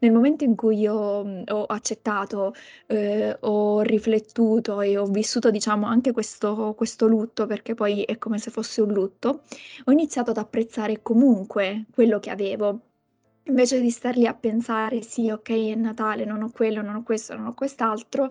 Nel 0.00 0.12
momento 0.12 0.44
in 0.44 0.54
cui 0.56 0.78
io, 0.80 0.92
ho 0.94 1.64
accettato, 1.66 2.52
uhm, 2.88 3.36
ho 3.40 3.80
riflettuto 3.80 4.80
e 4.82 4.98
ho 4.98 5.06
vissuto 5.06 5.50
diciamo 5.50 5.86
anche 5.86 6.12
questo 6.12 6.74
questo 6.76 7.06
lutto, 7.08 7.46
perché 7.46 7.74
poi 7.74 8.02
è 8.02 8.18
come 8.18 8.38
se 8.38 8.50
fosse 8.50 8.82
un 8.82 8.92
lutto, 8.92 9.42
ho 9.84 9.90
iniziato 9.92 10.30
ad 10.30 10.36
apprezzare 10.38 11.00
comunque 11.02 11.86
quello 11.94 12.18
che 12.20 12.28
avevo. 12.30 12.80
Invece 13.46 13.80
di 13.80 13.90
star 13.90 14.16
lì 14.16 14.26
a 14.26 14.34
pensare: 14.34 15.02
"Sì, 15.02 15.28
okay, 15.28 15.70
è 15.72 15.74
Natale, 15.74 16.24
non 16.24 16.42
ho 16.42 16.50
quello, 16.52 16.80
non 16.80 16.94
ho 16.94 17.02
questo, 17.02 17.34
non 17.36 17.46
ho 17.46 17.54
quest'altro", 17.54 18.28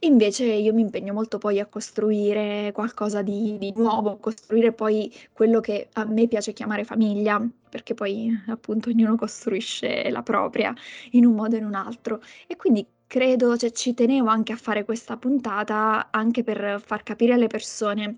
invece 0.00 0.44
io 0.44 0.72
mi 0.72 0.82
impegno 0.82 1.12
molto 1.12 1.38
poi 1.38 1.58
a 1.58 1.66
costruire 1.66 2.70
qualcosa 2.72 3.22
di 3.22 3.58
di 3.58 3.72
nuovo, 3.74 4.18
costruire 4.18 4.72
poi 4.72 5.12
quello 5.32 5.58
che 5.60 5.88
a 5.94 6.04
me 6.04 6.28
piace 6.28 6.52
chiamare 6.52 6.84
famiglia, 6.84 7.44
perché 7.68 7.94
poi 7.94 8.30
appunto 8.46 8.88
ognuno 8.90 9.16
costruisce 9.16 10.08
la 10.10 10.22
propria 10.22 10.72
in 11.12 11.26
un 11.26 11.34
modo 11.34 11.56
o 11.56 11.58
in 11.58 11.64
un 11.64 11.74
altro. 11.74 12.20
E 12.46 12.54
quindi 12.56 12.86
credo 13.08 13.56
cioè 13.56 13.72
ci 13.72 13.94
tenevo 13.94 14.28
anche 14.28 14.52
a 14.52 14.56
fare 14.56 14.84
questa 14.84 15.16
puntata, 15.16 16.08
anche 16.12 16.44
per 16.44 16.80
far 16.84 17.02
capire 17.02 17.32
alle 17.34 17.48
persone 17.48 18.16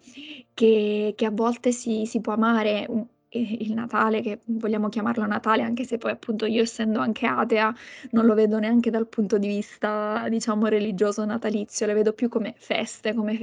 che 0.53 1.15
che 1.17 1.25
a 1.25 1.31
volte 1.31 1.73
si 1.73 2.05
si 2.07 2.21
può 2.21 2.35
amare 2.35 2.85
u 2.89 3.07
il 3.39 3.73
Natale, 3.75 4.21
che 4.23 4.41
vogliamo 4.47 4.89
chiamarlo 4.89 5.27
Natale, 5.27 5.63
anche 5.63 5.85
se 5.85 5.99
poi 5.99 6.13
appunto 6.13 6.47
io 6.47 6.63
essendo 6.63 7.01
anche 7.01 7.27
atea, 7.27 7.75
non 8.11 8.27
lo 8.27 8.35
vedo 8.35 8.59
neanche 8.59 8.91
dal 8.91 9.09
punto 9.09 9.39
di 9.39 9.47
vista, 9.49 10.27
diciamo, 10.29 10.67
religioso 10.67 11.25
natalizio, 11.25 11.87
le 11.87 11.95
vedo 11.95 12.13
più 12.13 12.29
come 12.29 12.55
feste, 12.57 13.15
come 13.15 13.37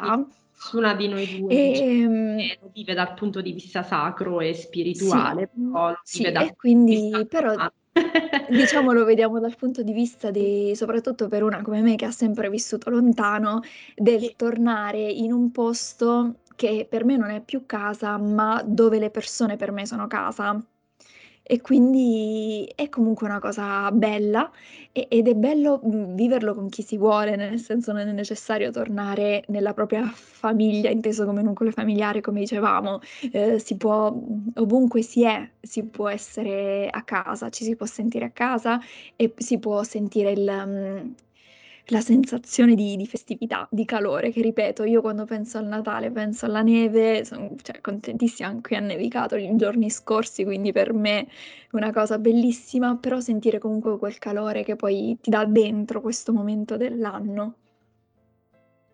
Sì, 0.00 0.10
festività. 0.14 0.24
nessuna 0.54 0.94
di 0.94 1.08
noi 1.08 1.26
2 1.28 1.58
dice 1.60 1.84
Ehm 1.84 2.18
che 2.34 2.58
lo 2.60 2.70
vive 2.72 2.94
dal 2.94 3.14
punto 3.14 3.40
di 3.40 3.52
vista 3.52 3.82
sacro 3.82 4.40
e 4.40 4.54
Sì, 4.94 5.34
spirituale, 5.34 5.50
mhmm, 5.52 5.80
però 5.80 5.94
sì, 6.02 6.22
e 6.36 6.54
quindi 6.54 7.26
però 7.28 7.54
diciamo 8.44 8.92
lo 8.92 9.04
vediamo 9.04 9.40
dal 9.40 9.56
punto 9.56 9.82
di 9.82 9.92
vista 9.92 10.30
di 10.30 10.72
soprattutto 10.76 11.28
per 11.28 11.42
una 11.42 11.62
come 11.62 11.80
me 11.80 11.96
che 11.96 12.04
ha 12.04 12.10
sempre 12.10 12.50
vissuto 12.50 12.90
lontano, 12.90 13.60
Sì. 13.96 13.96
del 13.96 14.34
tornare 14.36 15.00
in 15.10 15.32
un 15.32 15.50
posto 15.50 16.41
che 16.56 16.86
per 16.88 17.04
me 17.04 17.16
non 17.16 17.30
è 17.30 17.40
più 17.42 17.66
casa, 17.66 18.16
ma 18.18 18.62
dove 18.66 18.98
le 18.98 19.10
persone 19.10 19.56
per 19.56 19.72
me 19.72 19.86
sono 19.86 20.06
casa. 20.06 20.62
E 21.44 21.60
quindi 21.60 22.70
è 22.76 22.88
comunque 22.88 23.26
una 23.26 23.40
cosa 23.40 23.90
bella 23.90 24.48
ed 24.92 25.26
è 25.26 25.34
bello, 25.34 25.80
mhmm, 25.82 26.14
viverlo 26.14 26.54
con 26.54 26.68
chi 26.68 26.82
si 26.82 26.96
vuole, 26.96 27.34
nel 27.36 27.58
senso 27.58 27.92
non 27.92 28.06
è 28.08 28.12
necessario 28.12 28.70
tornare 28.70 29.42
nella 29.48 29.74
propria 29.74 30.04
famiglia, 30.14 30.88
inteso 30.90 31.24
come 31.26 31.42
nucleo 31.42 31.72
familiare 31.72 32.20
come 32.20 32.40
dicevamo. 32.40 33.00
Uhm, 33.32 33.56
si 33.56 33.76
può 33.76 34.14
ovunque 34.54 35.02
si 35.02 35.24
è, 35.24 35.48
si 35.60 35.84
può 35.84 36.08
essere 36.08 36.88
a 36.90 37.02
casa, 37.02 37.50
ci 37.50 37.64
si 37.64 37.74
può 37.76 37.86
sentire 37.86 38.26
a 38.26 38.30
casa 38.30 38.78
e 39.16 39.32
si 39.36 39.58
può 39.58 39.82
sentire 39.82 40.30
il 40.32 40.44
mhmm, 40.44 41.14
la 41.92 42.00
sensazione 42.00 42.74
di 42.74 42.96
di 42.96 43.06
festività, 43.06 43.68
di 43.70 43.84
calore, 43.84 44.30
che 44.32 44.40
ripeto, 44.42 44.82
io 44.84 45.00
quando 45.00 45.24
penso 45.26 45.58
al 45.58 45.66
Natale 45.66 46.10
penso 46.10 46.46
alla 46.46 46.62
neve, 46.62 47.24
son 47.24 47.54
cioè 47.62 47.80
contentissima, 47.80 48.58
qui 48.60 48.74
ha 48.76 48.80
nevicato 48.80 49.36
i 49.36 49.54
giorni 49.56 49.88
scorsi, 49.90 50.42
quindi 50.44 50.72
per 50.72 50.92
me 50.92 51.28
una 51.72 51.92
cosa 51.92 52.18
bellissima, 52.18 52.96
però 52.96 53.20
sentire 53.20 53.58
comunque 53.60 53.98
quel 53.98 54.18
calore 54.18 54.64
che 54.64 54.74
poi 54.76 55.16
ti 55.20 55.30
dà 55.30 55.44
dentro 55.44 56.00
questo 56.00 56.32
momento 56.32 56.76
dell'anno. 56.76 57.54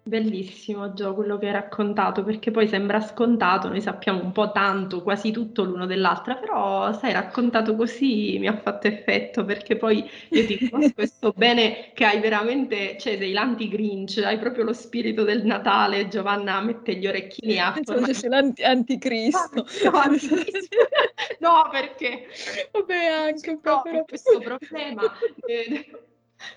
Bellissimo 0.08 0.94
Gio 0.94 1.14
quello 1.14 1.36
che 1.36 1.46
hai 1.48 1.52
raccontato, 1.52 2.24
perché 2.24 2.50
poi 2.50 2.66
sembra 2.66 2.98
scontato, 3.00 3.68
noi 3.68 3.82
sappiamo 3.82 4.22
un 4.22 4.32
po' 4.32 4.52
tanto, 4.52 5.02
quasi 5.02 5.30
tutto 5.32 5.64
l'uno 5.64 5.84
dell'altra, 5.84 6.36
però 6.36 6.94
sai 6.94 7.12
raccontato 7.12 7.76
così 7.76 8.38
mi 8.38 8.46
ha 8.48 8.56
fatto 8.56 8.86
effetto, 8.86 9.44
perché 9.44 9.76
poi 9.76 10.08
io 10.30 10.46
ti 10.46 10.68
conosco 10.70 11.04
so 11.06 11.32
bene 11.36 11.90
che 11.92 12.06
hai 12.06 12.20
veramente 12.20 12.96
cioè 12.98 13.18
sei 13.18 13.32
l'anti-Grinch, 13.32 14.22
hai 14.24 14.38
proprio 14.38 14.64
lo 14.64 14.72
spirito 14.72 15.24
del 15.24 15.44
Natale, 15.44 16.08
Giovanna 16.08 16.58
mette 16.62 16.94
gli 16.96 17.06
orecchini 17.06 17.58
a 17.58 17.78
forma 17.84 18.06
di 18.06 18.14
dicesse 18.14 18.28
l'anti 18.28 18.62
anticristo. 18.62 19.66
no 19.84 19.98
anticristo 19.98 20.76
no 21.40 21.68
perché 21.70 22.28
Vabbè 22.72 23.06
anche 23.06 23.50
un 23.50 23.60
po' 23.60 23.82
però. 23.82 24.04
questo 24.04 24.40
problema, 24.40 25.02
ehm, 25.44 25.84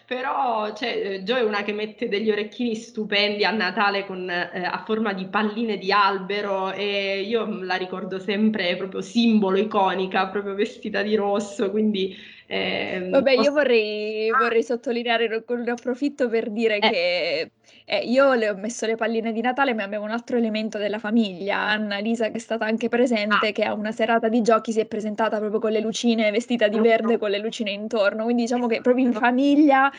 però 0.06 0.74
cioè 0.74 1.22
Gio 1.24 1.36
è 1.36 1.44
una 1.44 1.64
che 1.64 1.74
mette 1.74 2.08
degli 2.08 2.30
orecchini 2.30 2.76
stupendi 2.76 3.44
a 3.46 3.52
Natale 3.52 4.06
con 4.06 4.30
ehm, 4.30 4.64
a 4.66 4.84
forma 4.86 5.14
di 5.14 5.26
palline 5.28 5.78
di 5.78 5.92
albero 5.92 6.72
e 6.72 7.22
io, 7.22 7.46
mhmm, 7.48 7.66
la 7.66 7.76
ricordo 7.76 8.20
sempre 8.20 8.76
proprio 8.78 9.02
simbolo, 9.02 9.58
iconica, 9.58 10.28
proprio 10.30 10.54
vestita 10.56 11.02
di 11.02 11.16
rosso, 11.16 11.72
quindi, 11.72 12.16
ehm, 12.52 13.12
Vabbè 13.14 13.32
io 13.32 13.52
vorrei 13.52 14.30
vorrei 14.32 14.64
sottolineare, 14.64 15.28
ne 15.28 15.72
approfitto 15.72 16.30
per 16.30 16.50
dire 16.50 16.82
Eh. 16.82 16.90
che, 16.90 17.52
ehm, 17.86 18.10
io 18.10 18.34
le 18.34 18.50
ho 18.50 18.56
messo 18.56 18.86
le 18.86 18.96
palline 18.96 19.34
di 19.34 19.42
Natale, 19.42 19.74
ma 19.74 19.84
abbiamo 19.84 20.06
un 20.06 20.12
altro 20.12 20.38
elemento 20.38 20.78
della 20.78 20.98
famiglia, 21.00 21.60
Annalisa 21.60 22.28
che 22.30 22.38
è 22.38 22.40
stata 22.40 22.66
anche 22.66 22.88
Ah. 22.88 22.90
presente, 22.90 23.52
che 23.52 23.64
a 23.64 23.74
una 23.74 23.92
serata 23.92 24.30
di 24.30 24.42
giochi 24.42 24.72
si 24.72 24.80
è 24.80 24.86
presentata 24.86 25.40
proprio 25.40 25.60
con 25.60 25.72
le 25.72 25.82
lucine, 25.82 26.32
vestita 26.32 26.68
di 26.70 26.80
verde 26.80 27.18
con 27.18 27.30
le 27.30 27.40
lucine 27.40 27.72
intorno, 27.72 28.24
quindi 28.24 28.44
diciamo 28.44 28.68
che 28.68 28.82
proprio 28.82 29.06
in 29.06 29.14
famiglia 29.14 29.92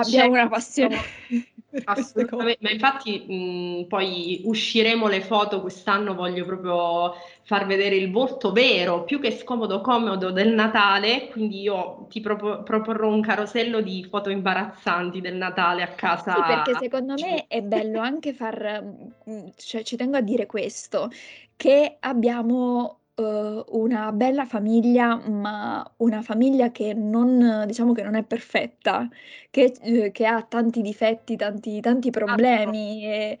c'è 0.00 0.28
abbiamo 0.28 0.32
una 0.32 0.48
passione 0.48 0.98
per 1.70 1.88
queste 1.90 2.24
co 2.24 2.42
assolutame 2.42 2.56
ma 2.60 2.70
infatti, 2.70 3.24
mhmm, 3.28 3.86
poi 3.88 4.40
usciremo 4.44 5.06
le 5.08 5.20
foto 5.20 5.60
quest'anno, 5.60 6.14
voglio 6.14 6.44
proprio 6.44 7.12
far 7.46 7.66
vedere 7.66 7.96
il 7.96 8.10
volto 8.10 8.52
vero, 8.52 9.04
più 9.04 9.20
che 9.20 9.30
scomodo, 9.30 9.80
comodo 9.80 10.30
del 10.32 10.52
Natale, 10.52 11.28
quindi 11.28 11.60
io 11.62 12.06
ti 12.10 12.20
propo 12.20 12.62
proporrò 12.62 13.08
un 13.08 13.22
carosello 13.22 13.80
di 13.80 14.04
foto 14.04 14.30
imbarazzanti 14.30 15.20
del 15.20 15.36
Natale 15.36 15.82
a 15.82 15.94
Sì, 16.28 16.42
casa 16.42 16.42
perché 16.44 16.74
secondo 16.74 17.16
me 17.18 17.46
è 17.46 17.62
bello 17.62 18.00
anche 18.00 18.32
far 18.32 18.82
mhmm, 18.82 19.14
mhmm, 19.24 19.50
cioè 19.56 19.82
ci 19.84 19.96
tengo 19.96 20.16
a 20.16 20.20
dire 20.20 20.46
questo, 20.46 21.08
che 21.56 21.96
abbiamo, 22.00 23.00
uhm, 23.14 23.64
una 23.68 24.12
bella 24.12 24.44
famiglia, 24.44 25.16
ma 25.28 25.88
una 25.98 26.22
famiglia 26.22 26.70
che 26.72 26.94
non 26.94 27.64
diciamo 27.66 27.92
che 27.92 28.02
non 28.02 28.14
è 28.16 28.24
perfetta, 28.24 29.08
che 29.50 29.72
uhm, 29.82 30.10
che 30.10 30.26
ha 30.26 30.42
tanti 30.42 30.80
difetti, 30.82 31.36
tanti 31.36 31.80
tanti 31.80 32.10
problemi, 32.10 33.04
e 33.04 33.38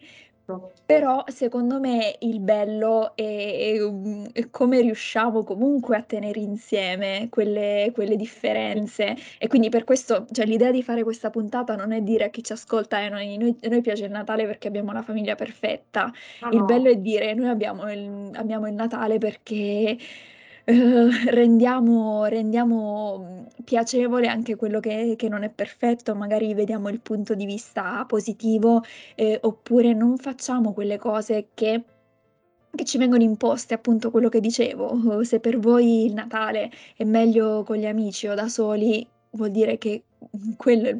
però 0.84 1.24
secondo 1.26 1.80
me 1.80 2.16
il 2.20 2.38
bello 2.40 3.16
è 3.16 3.22
è 3.22 4.32
è 4.32 4.50
come 4.50 4.80
riusciamo 4.80 5.42
comunque 5.42 5.96
a 5.96 6.02
tenere 6.02 6.38
insieme 6.40 7.28
quelle 7.30 7.90
quelle 7.92 8.14
differenze. 8.16 9.16
E 9.38 9.48
quindi 9.48 9.68
per 9.68 9.84
questo 9.84 10.26
cioè 10.30 10.46
l'idea 10.46 10.70
di 10.70 10.82
fare 10.84 11.02
questa 11.02 11.30
puntata 11.30 11.74
non 11.74 11.92
è 11.92 12.00
dire 12.02 12.24
a 12.24 12.28
chi 12.30 12.42
ci 12.44 12.52
ascolta: 12.52 13.02
"Eh 13.04 13.08
noi 13.08 13.36
noi 13.36 13.56
noi 13.68 13.80
piace 13.80 14.04
il 14.04 14.10
Natale 14.12 14.46
perché 14.46 14.68
abbiamo 14.68 14.92
la 14.92 15.02
famiglia 15.02 15.34
perfetta." 15.34 16.12
No, 16.40 16.50
Il 16.50 16.62
bello 16.64 16.88
no. 16.88 16.90
è 16.90 16.96
dire: 16.96 17.34
"Noi 17.34 17.48
abbiamo 17.48 17.90
il 17.90 18.30
amiamo 18.34 18.68
il 18.68 18.74
Natale 18.74 19.18
perché, 19.18 19.96
rendiamo 21.30 22.24
rendiamo, 22.24 23.18
mhmm, 23.18 23.46
piacevole 23.64 24.26
anche 24.26 24.56
quello 24.56 24.80
che 24.80 25.14
che 25.16 25.28
non 25.28 25.44
è 25.44 25.50
perfetto, 25.50 26.14
magari 26.16 26.54
vediamo 26.54 26.88
il 26.88 27.00
punto 27.00 27.34
di 27.36 27.46
vista 27.46 28.04
positivo, 28.04 28.82
ehm, 29.14 29.38
oppure 29.42 29.92
non 29.94 30.16
facciamo 30.16 30.72
quelle 30.72 30.98
cose 30.98 31.50
che 31.54 31.84
che 32.74 32.84
ci 32.84 32.98
vengono 32.98 33.22
imposte." 33.22 33.74
Appunto 33.74 34.10
quello 34.10 34.28
che 34.28 34.40
dicevo, 34.40 35.22
se 35.24 35.40
per 35.40 35.58
voi 35.58 36.06
il 36.06 36.14
Natale 36.14 36.70
è 36.96 37.04
meglio 37.04 37.62
con 37.64 37.76
gli 37.76 37.86
amici 37.86 38.26
o 38.28 38.34
da 38.34 38.48
soli, 38.48 39.08
vuol 39.30 39.50
dire 39.52 39.78
che, 39.78 40.04
mhmm, 40.32 40.56
quello 40.56 40.88
è 40.88 40.94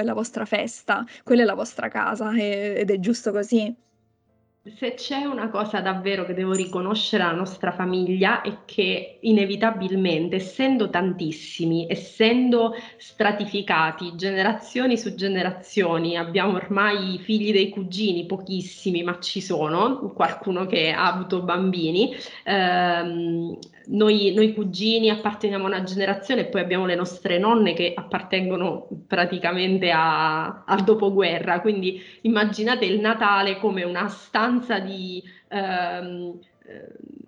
è 0.00 0.02
la 0.04 0.14
vostra 0.14 0.44
festa, 0.44 1.04
quella 1.22 1.42
è 1.42 1.44
la 1.44 1.54
vostra 1.54 1.88
casa, 1.88 2.32
e 2.36 2.74
ed 2.78 2.90
è 2.90 2.98
giusto 2.98 3.30
così. 3.32 3.74
Se 4.72 4.94
c'è 4.94 5.26
una 5.26 5.50
cosa 5.50 5.80
davvero 5.80 6.24
che 6.24 6.32
devo 6.32 6.52
riconoscere 6.52 7.22
alla 7.22 7.36
nostra 7.36 7.70
famiglia 7.70 8.40
è 8.40 8.60
che 8.64 9.18
inevitabilmente, 9.20 10.36
essendo 10.36 10.88
tantissimi, 10.88 11.86
essendo 11.86 12.74
stratificati 12.96 14.14
generazioni 14.16 14.96
su 14.96 15.14
generazioni, 15.14 16.16
abbiamo 16.16 16.54
ormai 16.54 17.18
figli 17.18 17.52
dei 17.52 17.68
cugini, 17.68 18.24
pochissimi, 18.24 19.02
ma 19.02 19.18
ci 19.20 19.42
sono, 19.42 19.98
qualcuno 20.14 20.64
che 20.64 20.92
ha 20.92 21.12
avuto 21.12 21.42
bambini, 21.42 22.14
ehm, 22.44 23.58
noi, 23.86 24.32
noi, 24.34 24.54
cugini 24.54 25.10
apparteniamo 25.10 25.64
a 25.64 25.68
una 25.68 25.82
generazione 25.82 26.40
e 26.40 26.44
poi 26.46 26.62
abbiamo 26.62 26.86
le 26.86 26.94
nostre 26.94 27.36
nonne 27.36 27.74
che 27.74 27.92
appartengono 27.94 28.88
praticamente 29.06 29.90
al 29.90 30.82
dopoguerra, 30.84 31.60
quindi 31.60 32.00
immaginate 32.22 32.86
il 32.86 32.98
Natale 32.98 33.58
come 33.58 33.82
una 33.82 34.08
stanza 34.08 34.53
di, 34.80 35.22
ehm, 35.48 36.38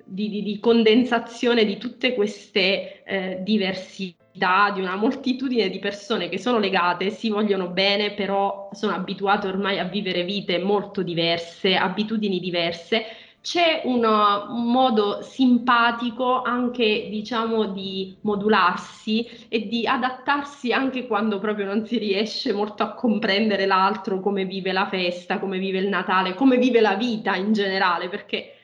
di, 0.04 0.28
di, 0.28 0.42
di 0.42 0.60
condensazione 0.60 1.64
di 1.64 1.76
tutte 1.78 2.14
queste 2.14 3.02
eh, 3.04 3.38
diversità, 3.42 4.70
di 4.72 4.80
una 4.80 4.96
moltitudine 4.96 5.68
di 5.68 5.78
persone 5.78 6.28
che 6.28 6.38
sono 6.38 6.58
legate, 6.58 7.10
si 7.10 7.30
vogliono 7.30 7.68
bene, 7.68 8.12
però 8.12 8.68
sono 8.72 8.94
abituate 8.94 9.46
ormai 9.46 9.78
a 9.78 9.84
vivere 9.84 10.24
vite 10.24 10.58
molto 10.58 11.02
diverse, 11.02 11.74
abitudini 11.74 12.38
diverse 12.38 13.04
c'è 13.46 13.82
un, 13.84 14.02
un, 14.02 14.72
modo 14.72 15.22
simpatico 15.22 16.42
anche 16.42 17.06
diciamo 17.08 17.66
di 17.66 18.16
modularsi 18.22 19.24
e 19.46 19.68
di 19.68 19.86
adattarsi 19.86 20.72
anche 20.72 21.06
quando 21.06 21.38
proprio 21.38 21.66
non 21.66 21.86
si 21.86 21.96
riesce 21.96 22.52
molto 22.52 22.82
a 22.82 22.94
comprendere 22.94 23.66
l'altro, 23.66 24.18
come 24.18 24.46
vive 24.46 24.72
la 24.72 24.88
festa, 24.88 25.38
come 25.38 25.60
vive 25.60 25.78
il 25.78 25.86
Natale, 25.86 26.34
come 26.34 26.56
vive 26.56 26.80
la 26.80 26.96
vita 26.96 27.36
in 27.36 27.52
generale, 27.52 28.08
perché 28.08 28.55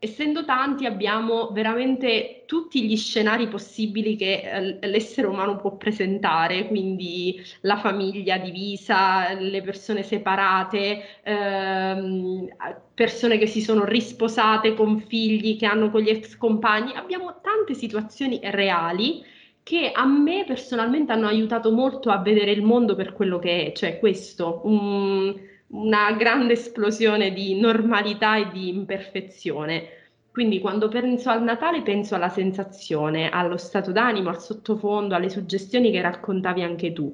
essendo 0.00 0.44
tanti 0.44 0.86
abbiamo 0.86 1.48
veramente 1.48 2.44
tutti 2.46 2.86
gli 2.86 2.96
scenari 2.96 3.48
possibili 3.48 4.16
che 4.16 4.78
eh, 4.80 4.86
l'essere 4.86 5.26
umano 5.26 5.56
può 5.56 5.76
presentare, 5.76 6.68
quindi 6.68 7.40
la 7.62 7.76
famiglia 7.76 8.38
divisa, 8.38 9.32
le 9.34 9.60
persone 9.62 10.02
separate, 10.02 11.20
ehm, 11.22 12.48
persone 12.94 13.38
che 13.38 13.46
si 13.46 13.60
sono 13.60 13.84
risposate 13.84 14.74
con 14.74 15.00
figli 15.00 15.56
che 15.56 15.66
hanno 15.66 15.90
con 15.90 16.00
gli 16.00 16.10
ex 16.10 16.36
compagni, 16.36 16.94
abbiamo 16.94 17.40
tante 17.42 17.74
situazioni 17.74 18.38
reali 18.42 19.24
che 19.64 19.90
a 19.92 20.06
me 20.06 20.44
personalmente 20.46 21.12
hanno 21.12 21.26
aiutato 21.26 21.72
molto 21.72 22.10
a 22.10 22.22
vedere 22.22 22.52
il 22.52 22.62
mondo 22.62 22.94
per 22.94 23.12
quello 23.12 23.38
che 23.38 23.66
è, 23.66 23.72
cioè 23.72 23.98
questo, 23.98 24.62
un, 24.64 25.34
una 25.68 26.12
grande 26.12 26.54
esplosione 26.54 27.32
di 27.32 27.58
normalità 27.58 28.36
e 28.36 28.50
di 28.50 28.68
imperfezione. 28.68 29.88
Quindi 30.30 30.60
quando 30.60 30.88
penso 30.88 31.30
al 31.30 31.42
Natale 31.42 31.82
penso 31.82 32.14
alla 32.14 32.28
sensazione, 32.28 33.28
allo 33.28 33.56
stato 33.56 33.92
d'animo, 33.92 34.28
al 34.28 34.40
sottofondo, 34.40 35.14
alle 35.14 35.28
suggestioni 35.28 35.90
che 35.90 36.00
raccontavi 36.00 36.62
anche 36.62 36.92
tu. 36.92 37.12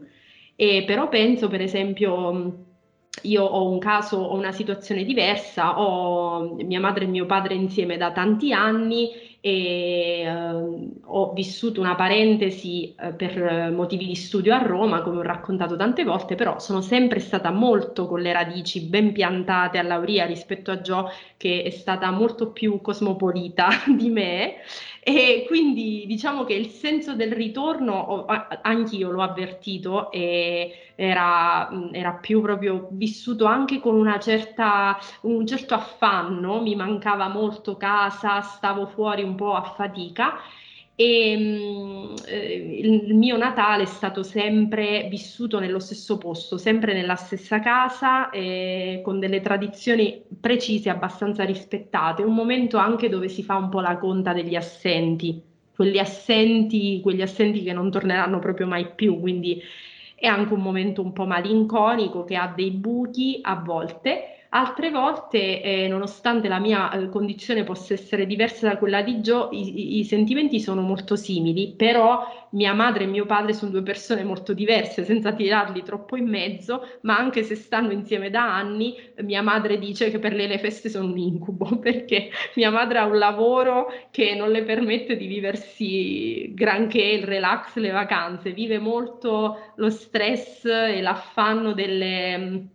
E 0.56 0.84
però 0.86 1.08
penso 1.08 1.48
per 1.48 1.62
esempio 1.62 2.66
io 3.22 3.44
ho 3.44 3.70
un 3.70 3.78
caso, 3.78 4.18
ho 4.18 4.36
una 4.36 4.52
situazione 4.52 5.04
diversa, 5.04 5.80
ho 5.80 6.54
mia 6.56 6.80
madre 6.80 7.04
e 7.04 7.08
mio 7.08 7.26
padre 7.26 7.54
insieme 7.54 7.96
da 7.96 8.12
tanti 8.12 8.52
anni 8.52 9.10
e 9.46 10.22
eh, 10.22 10.98
ho 11.04 11.32
vissuto 11.34 11.78
una 11.78 11.96
parentesi 11.96 12.94
eh, 12.98 13.12
per 13.12 13.70
motivi 13.72 14.06
di 14.06 14.14
studio 14.14 14.54
a 14.54 14.62
Roma, 14.62 15.02
come 15.02 15.18
ho 15.18 15.22
raccontato 15.22 15.76
tante 15.76 16.02
volte, 16.02 16.34
però 16.34 16.58
sono 16.58 16.80
sempre 16.80 17.20
stata 17.20 17.50
molto 17.50 18.06
con 18.06 18.22
le 18.22 18.32
radici 18.32 18.86
ben 18.86 19.12
piantate 19.12 19.76
a 19.76 19.82
Lauria 19.82 20.24
rispetto 20.24 20.70
a 20.70 20.80
Gio, 20.80 21.10
che 21.36 21.62
è 21.62 21.68
stata 21.68 22.10
molto 22.10 22.52
più 22.52 22.80
cosmopolita 22.80 23.68
di 23.94 24.08
me. 24.08 24.54
E 25.06 25.44
quindi 25.46 26.04
diciamo 26.06 26.44
che 26.44 26.54
il 26.54 26.68
senso 26.70 27.14
del 27.14 27.30
ritorno, 27.32 28.24
anch'io 28.62 29.10
l'ho 29.10 29.20
avvertito, 29.20 30.10
e 30.10 30.92
era, 30.94 31.68
era, 31.92 32.14
più 32.14 32.40
proprio 32.40 32.88
vissuto 32.92 33.44
anche 33.44 33.80
con 33.80 33.96
una 33.96 34.18
certa, 34.18 34.96
un 35.22 35.46
certo 35.46 35.74
affanno, 35.74 36.62
mi 36.62 36.74
mancava 36.74 37.28
molto 37.28 37.76
casa, 37.76 38.40
stavo 38.40 38.86
fuori 38.86 39.22
un 39.22 39.34
po' 39.34 39.52
a 39.52 39.62
fatica 39.62 40.38
e 40.96 41.36
mh, 41.36 42.14
eh, 42.26 42.78
il 42.82 43.14
mio 43.14 43.36
Natale 43.36 43.82
è 43.82 43.86
stato 43.86 44.22
sempre 44.22 45.06
vissuto 45.10 45.58
nello 45.58 45.78
stesso 45.80 46.18
posto, 46.18 46.56
sempre 46.58 46.92
nella 46.94 47.16
stessa 47.16 47.60
casa, 47.60 48.30
eh, 48.30 49.00
con 49.02 49.18
delle 49.18 49.40
tradizioni 49.40 50.22
precise, 50.40 50.90
abbastanza 50.90 51.44
rispettate, 51.44 52.22
un 52.22 52.34
momento 52.34 52.76
anche 52.78 53.08
dove 53.08 53.28
si 53.28 53.42
fa 53.42 53.56
un 53.56 53.68
po' 53.70 53.80
la 53.80 53.98
conta 53.98 54.32
degli 54.32 54.54
assenti, 54.54 55.42
quegli 55.74 55.98
assenti, 55.98 57.00
quegli 57.02 57.22
assenti 57.22 57.62
che 57.62 57.72
non 57.72 57.90
torneranno 57.90 58.38
proprio 58.38 58.66
mai 58.66 58.88
più, 58.94 59.18
quindi 59.18 59.60
è 60.14 60.26
anche 60.26 60.54
un 60.54 60.60
momento 60.60 61.02
un 61.02 61.12
po' 61.12 61.26
malinconico 61.26 62.24
che 62.24 62.36
ha 62.36 62.52
dei 62.54 62.70
buchi 62.70 63.40
a 63.42 63.56
volte 63.56 64.33
Altre 64.56 64.90
volte, 64.90 65.60
eh, 65.60 65.88
nonostante 65.88 66.46
la 66.46 66.60
mia 66.60 66.88
eh, 66.92 67.08
condizione 67.08 67.64
possa 67.64 67.92
essere 67.92 68.24
diversa 68.24 68.68
da 68.68 68.78
quella 68.78 69.02
di 69.02 69.16
Joe, 69.16 69.48
i, 69.50 69.98
i, 69.98 70.04
sentimenti 70.04 70.60
sono 70.60 70.80
molto 70.80 71.16
simili, 71.16 71.74
però 71.76 72.46
mia 72.50 72.72
madre 72.72 73.02
e 73.02 73.06
mio 73.08 73.26
padre 73.26 73.52
sono 73.52 73.72
due 73.72 73.82
persone 73.82 74.22
molto 74.22 74.52
diverse, 74.52 75.04
senza 75.04 75.32
tirarli 75.32 75.82
troppo 75.82 76.16
in 76.16 76.28
mezzo, 76.28 76.86
ma 77.00 77.16
anche 77.18 77.42
se 77.42 77.56
stanno 77.56 77.90
insieme 77.90 78.30
da 78.30 78.54
anni, 78.54 78.94
mia 79.22 79.42
madre 79.42 79.76
dice 79.76 80.08
che 80.12 80.20
per 80.20 80.34
lei 80.34 80.46
le 80.46 80.60
feste 80.60 80.88
sono 80.88 81.10
un 81.10 81.18
incubo, 81.18 81.76
perché 81.82 82.30
mia 82.54 82.70
madre 82.70 82.98
ha 82.98 83.06
un 83.06 83.18
lavoro 83.18 83.88
che 84.12 84.36
non 84.36 84.52
le 84.52 84.62
permette 84.62 85.16
di 85.16 85.26
viversi 85.26 86.54
granché 86.54 87.02
il 87.02 87.24
relax, 87.24 87.74
le 87.74 87.90
vacanze, 87.90 88.52
vive 88.52 88.78
molto 88.78 89.72
lo 89.74 89.90
stress 89.90 90.64
e 90.64 91.00
l'affanno 91.00 91.72
delle 91.72 92.68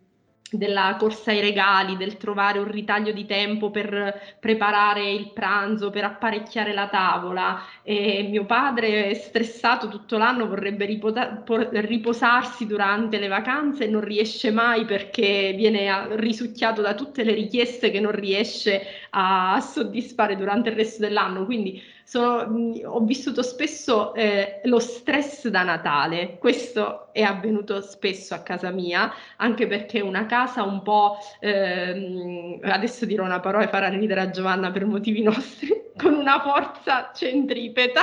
della 0.51 0.95
corsa 0.97 1.31
ai 1.31 1.41
regali, 1.41 1.97
del 1.97 2.17
trovare 2.17 2.59
un 2.59 2.69
ritaglio 2.69 3.12
di 3.12 3.25
tempo 3.25 3.69
per 3.71 4.38
preparare 4.39 5.12
il 5.12 5.31
pranzo, 5.31 5.89
per 5.89 6.03
apparecchiare 6.03 6.73
la 6.73 6.88
tavola. 6.88 7.62
E 7.83 8.27
mio 8.29 8.45
padre, 8.45 9.13
stressato 9.15 9.88
tutto 9.89 10.17
l'anno, 10.17 10.47
vorrebbe 10.47 10.85
riposa- 10.85 11.43
riposarsi 11.45 12.65
durante 12.65 13.19
le 13.19 13.27
vacanze 13.27 13.85
e 13.85 13.88
non 13.88 14.01
riesce 14.01 14.51
mai 14.51 14.85
perché 14.85 15.53
viene 15.55 16.15
risucchiato 16.17 16.81
da 16.81 16.95
tutte 16.95 17.23
le 17.23 17.33
richieste 17.33 17.91
che 17.91 17.99
non 17.99 18.12
riesce 18.12 18.81
a 19.12 19.59
soddisfare 19.62 20.35
durante 20.35 20.69
il 20.69 20.75
resto 20.75 21.01
dell'anno. 21.01 21.45
Quindi 21.45 21.81
sono, 22.09 22.73
ho 22.85 22.99
vissuto 23.01 23.43
spesso 23.43 24.15
eh, 24.15 24.61
lo 24.63 24.79
stress 24.79 25.47
da 25.47 25.61
Natale, 25.61 26.39
questo 26.39 27.13
è 27.13 27.21
avvenuto 27.21 27.81
spesso 27.81 28.33
a 28.33 28.39
casa 28.39 28.71
mia, 28.71 29.13
anche 29.37 29.67
perché 29.67 30.01
una 30.01 30.25
casa 30.25 30.63
un 30.63 30.81
po', 30.81 31.17
ehm, 31.39 32.61
adesso 32.63 33.05
dirò 33.05 33.25
una 33.25 33.39
parola 33.39 33.65
e 33.65 33.67
farà 33.67 33.89
ridere 33.89 34.21
a 34.21 34.31
Giovanna 34.31 34.71
per 34.71 34.85
motivi 34.85 35.21
nostri, 35.21 35.69
con 35.95 36.15
una 36.15 36.41
forza 36.41 37.11
centripeta. 37.13 38.01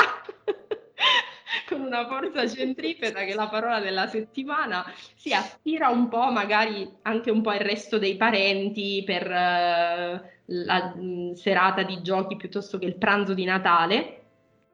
Con 1.68 1.80
una 1.80 2.06
forza 2.06 2.46
centripeta 2.48 3.24
che 3.24 3.34
la 3.34 3.48
parola 3.48 3.80
della 3.80 4.06
settimana, 4.06 4.84
si 5.14 5.32
attira 5.32 5.88
un 5.88 6.08
po' 6.08 6.30
magari 6.30 6.88
anche 7.02 7.30
un 7.30 7.42
po' 7.42 7.52
il 7.52 7.60
resto 7.60 7.98
dei 7.98 8.16
parenti 8.16 9.02
per 9.04 9.30
eh, 9.30 10.22
la 10.44 10.94
mh, 10.94 11.32
serata 11.34 11.82
di 11.82 12.02
giochi 12.02 12.36
piuttosto 12.36 12.78
che 12.78 12.86
il 12.86 12.96
pranzo 12.96 13.34
di 13.34 13.44
Natale. 13.44 14.12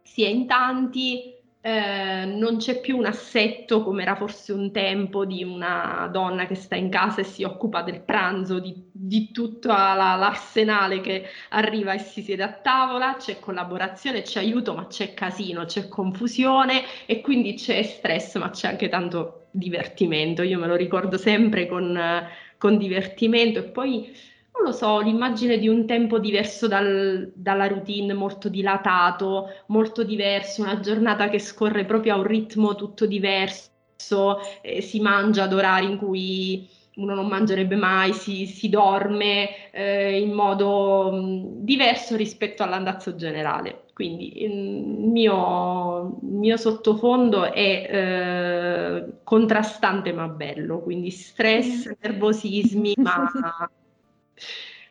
Si 0.03 0.23
è 0.25 0.29
in 0.29 0.47
tanti, 0.47 1.32
eh, 1.65 2.25
non 2.25 2.57
c'è 2.57 2.81
più 2.81 2.97
un 2.97 3.07
assetto 3.07 3.85
come 3.85 4.03
era 4.03 4.17
forse 4.17 4.53
un 4.53 4.73
tempo 4.73 5.25
di 5.25 5.45
una 5.45 6.09
donna 6.11 6.45
che 6.47 6.57
sta 6.57 6.75
in 6.75 6.91
casa 6.91 7.21
e 7.21 7.25
si 7.25 7.45
occupa 7.45 7.83
del 7.83 8.01
pranzo, 8.01 8.59
di, 8.59 8.75
di 8.91 9.31
tutto 9.31 9.69
la, 9.69 9.95
l'arsenale 9.95 11.01
che 11.01 11.25
arriva 11.51 11.93
e 11.93 12.01
si 12.01 12.21
siede 12.21 12.43
a 12.43 12.53
tavola, 12.53 13.15
c'è 13.17 13.39
collaborazione, 13.39 14.23
c'è 14.23 14.41
aiuto, 14.41 14.75
ma 14.75 14.89
c'è 14.89 15.15
casino, 15.15 15.65
c'è 15.65 15.87
confusione 15.87 16.83
e 17.07 17.21
quindi 17.21 17.55
c'è 17.55 17.81
stress, 17.85 18.37
ma 18.39 18.51
c'è 18.51 18.67
anche 18.69 18.89
tanto 18.89 19.47
divertimento. 19.53 20.43
Io 20.43 20.59
me 20.59 20.67
lo 20.67 20.75
ricordo 20.75 21.17
sempre 21.17 21.69
con, 21.69 22.27
con 22.59 22.77
divertimento 22.77 23.61
e 23.61 23.63
poi 23.65 24.13
non 24.55 24.65
lo 24.65 24.73
so, 24.73 25.01
l'immagine 25.01 25.59
di 25.59 25.67
un 25.69 25.87
tempo 25.87 26.19
diverso 26.19 26.69
dal, 26.69 27.33
dalla 27.35 27.67
routine, 27.67 28.13
molto 28.13 28.49
dilatato, 28.49 29.49
molto 29.69 30.05
diverso, 30.05 30.63
una 30.63 30.81
giornata 30.81 31.29
che 31.29 31.39
scorre 31.39 31.85
proprio 31.85 32.15
a 32.15 32.19
un 32.19 32.25
ritmo 32.25 32.75
tutto 32.75 33.07
diverso, 33.07 34.39
eh, 34.61 34.81
si 34.83 35.01
mangia 35.01 35.45
ad 35.45 35.53
orari 35.55 35.87
in 35.91 35.97
cui 35.97 36.69
uno 36.97 37.15
non 37.15 37.27
mangerebbe 37.29 37.77
mai, 37.77 38.13
si, 38.13 38.47
si 38.47 38.69
dorme 38.69 39.71
eh, 39.73 40.21
in 40.21 40.33
modo 40.33 41.11
mh, 41.11 41.65
diverso 41.65 42.17
rispetto 42.17 42.63
all'andazzo 42.63 43.15
generale. 43.17 43.85
Quindi 43.95 44.43
il 44.43 44.55
mio, 44.55 46.19
mio 46.23 46.57
sottofondo 46.57 47.53
è 47.53 47.87
eh, 47.91 49.13
contrastante 49.25 50.13
ma 50.13 50.29
bello, 50.29 50.81
quindi 50.81 51.11
stress, 51.11 51.91
nervosismi, 52.01 52.95
ma 52.99 53.31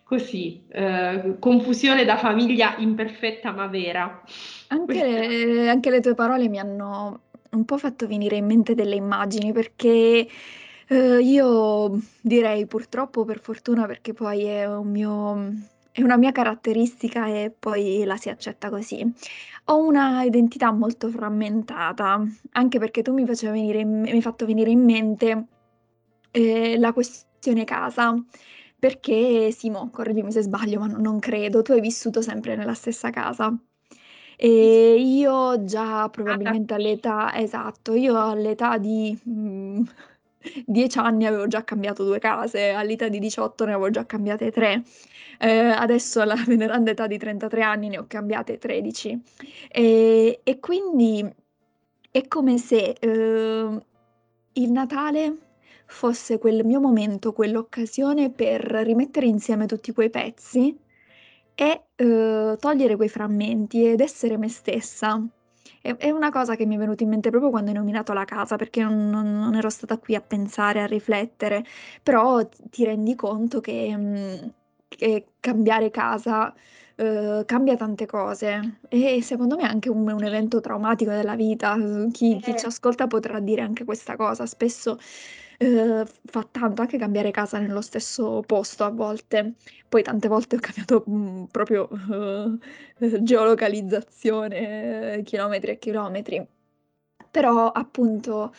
così, 0.04 0.66
eh, 0.70 1.38
confusione 1.40 2.04
da 2.04 2.18
famiglia 2.18 2.76
imperfetta 2.78 3.52
ma 3.52 3.68
vera. 3.68 4.22
Anche 4.68 4.94
le, 4.94 5.70
anche 5.70 5.90
le 5.90 6.02
tue 6.02 6.16
parole 6.16 6.50
mi 6.50 6.60
hanno 6.60 7.22
un 7.52 7.66
po' 7.66 7.78
fatto 7.78 8.08
venire 8.08 8.36
in 8.36 8.46
mente 8.46 8.76
delle 8.76 8.96
immagini 8.96 9.52
perché 9.52 10.28
eh, 10.88 11.20
io 11.22 11.98
direi 12.20 12.66
purtroppo, 12.66 13.24
per 13.24 13.40
fortuna, 13.40 13.86
perché 13.86 14.12
poi 14.12 14.44
è 14.44 14.68
un 14.68 14.90
mio, 14.90 15.54
è 15.92 16.02
una 16.02 16.18
mia 16.18 16.34
caratteristica 16.34 17.28
e 17.28 17.54
poi 17.58 18.04
la 18.04 18.18
si 18.18 18.28
accetta 18.28 18.70
così. 18.70 19.10
Ho 19.66 19.78
una 19.78 20.24
identità 20.24 20.72
molto 20.74 21.10
frammentata, 21.10 22.22
anche 22.52 22.80
perché 22.80 23.02
tu 23.02 23.14
mi, 23.14 23.24
venire 23.24 23.86
mi 23.86 24.12
hai 24.12 24.22
fatto 24.22 24.46
venire 24.46 24.70
in 24.70 24.84
mente 24.84 25.46
eh, 26.32 26.78
la 26.78 26.92
questione 26.92 27.64
casa. 27.64 28.14
Perché, 28.82 29.52
Simo, 29.52 29.92
correggimi 29.92 30.32
se 30.32 30.42
sbaglio, 30.42 30.80
ma 30.80 30.88
non 30.88 31.20
credo, 31.20 31.62
tu 31.62 31.72
hai 31.74 31.82
vissuto 31.82 32.24
sempre 32.24 32.56
nella 32.56 32.74
stessa 32.74 33.12
casa. 33.12 33.56
E 34.36 34.96
io 34.96 35.64
già 35.66 36.10
probabilmente 36.10 36.74
all'età, 36.74 37.32
esatto, 37.36 37.94
io 37.94 38.20
all'età 38.20 38.80
di 38.80 39.16
mm, 39.30 39.84
10 40.66 40.98
anni 40.98 41.28
avevo 41.28 41.46
già 41.46 41.64
cambiato 41.64 42.04
due 42.04 42.18
case, 42.18 42.72
all'età 42.72 43.08
di 43.08 43.20
18 43.20 43.66
ne 43.66 43.74
avevo 43.74 43.92
già 43.92 44.08
cambiate 44.08 44.50
tre. 44.50 44.82
Eh, 45.38 45.60
adesso 45.60 46.20
alla 46.20 46.34
veneranda 46.48 46.90
età 46.90 47.06
di 47.06 47.20
33 47.20 47.62
anni 47.62 47.90
ne 47.90 48.00
ho 48.00 48.06
cambiate 48.08 48.58
13. 48.58 49.22
E, 49.70 50.40
e 50.44 50.60
quindi 50.60 51.24
è 52.10 52.28
come 52.28 52.58
se 52.58 52.96
eh, 53.00 53.86
il 54.54 54.72
Natale 54.72 55.51
fosse 55.92 56.38
quel 56.40 56.66
mio 56.66 56.80
momento, 56.80 57.34
quell'occasione 57.34 58.32
per 58.32 58.62
rimettere 58.64 59.26
insieme 59.28 59.66
tutti 59.68 59.92
quei 59.92 60.10
pezzi 60.10 60.76
e 61.54 61.84
eh, 61.96 62.58
togliere 62.60 62.96
quei 62.96 63.10
frammenti 63.10 63.86
ed 63.86 64.00
essere 64.02 64.38
me 64.38 64.50
stessa. 64.50 65.22
È, 65.82 66.10
una 66.10 66.30
cosa 66.32 66.56
che 66.56 66.66
mi 66.66 66.76
è 66.76 66.78
venuta 66.78 67.04
in 67.04 67.10
mente 67.10 67.30
proprio 67.30 67.50
quando 67.52 67.70
hai 67.72 67.76
nominato 67.76 68.14
la 68.14 68.26
casa, 68.26 68.56
perché 68.56 68.82
non, 68.84 69.10
non- 69.10 69.40
non 69.40 69.56
ero 69.56 69.70
stata 69.70 69.98
qui 69.98 70.16
a 70.16 70.22
pensare, 70.22 70.82
a 70.82 70.86
riflettere, 70.86 71.64
però 72.04 72.48
ti 72.70 72.84
rendi 72.86 73.16
conto 73.16 73.60
che, 73.60 73.96
mm, 73.96 74.36
che 74.88 75.26
cambiare 75.40 75.90
casa 75.90 76.54
eh, 77.02 77.44
cambia 77.46 77.76
tante 77.76 78.06
cose 78.06 78.80
e 78.90 79.22
secondo 79.22 79.56
me 79.56 79.64
è 79.64 79.66
anche 79.66 79.90
un, 79.90 80.08
un 80.10 80.24
evento 80.24 80.60
traumatico 80.60 81.12
della 81.12 81.36
vita. 81.36 81.76
Chi, 82.12 82.40
chi 82.40 82.56
ci 82.56 82.66
Eh, 82.66 82.68
ascolta 82.68 83.08
potrà 83.08 83.40
dire 83.40 83.62
anche 83.62 83.84
questa 83.86 84.16
cosa. 84.16 84.46
Spesso 84.46 84.98
eh, 85.58 86.06
fa 86.26 86.48
tanto 86.52 86.82
anche 86.82 86.98
cambiare 86.98 87.32
casa 87.32 87.60
nello 87.60 87.82
stesso 87.82 88.42
posto 88.46 88.84
a 88.84 88.90
volte. 88.90 89.54
Poi 89.90 90.04
tante 90.04 90.28
volte 90.28 90.56
ho 90.58 90.60
cambiato 90.60 91.04
mm, 91.10 91.44
proprio 91.46 91.90
eh, 93.00 93.24
geolocalizzazione, 93.24 95.22
chilometri 95.24 95.72
e 95.72 95.78
chilometri. 95.80 96.48
Però 97.32 97.72
appunto, 97.72 98.54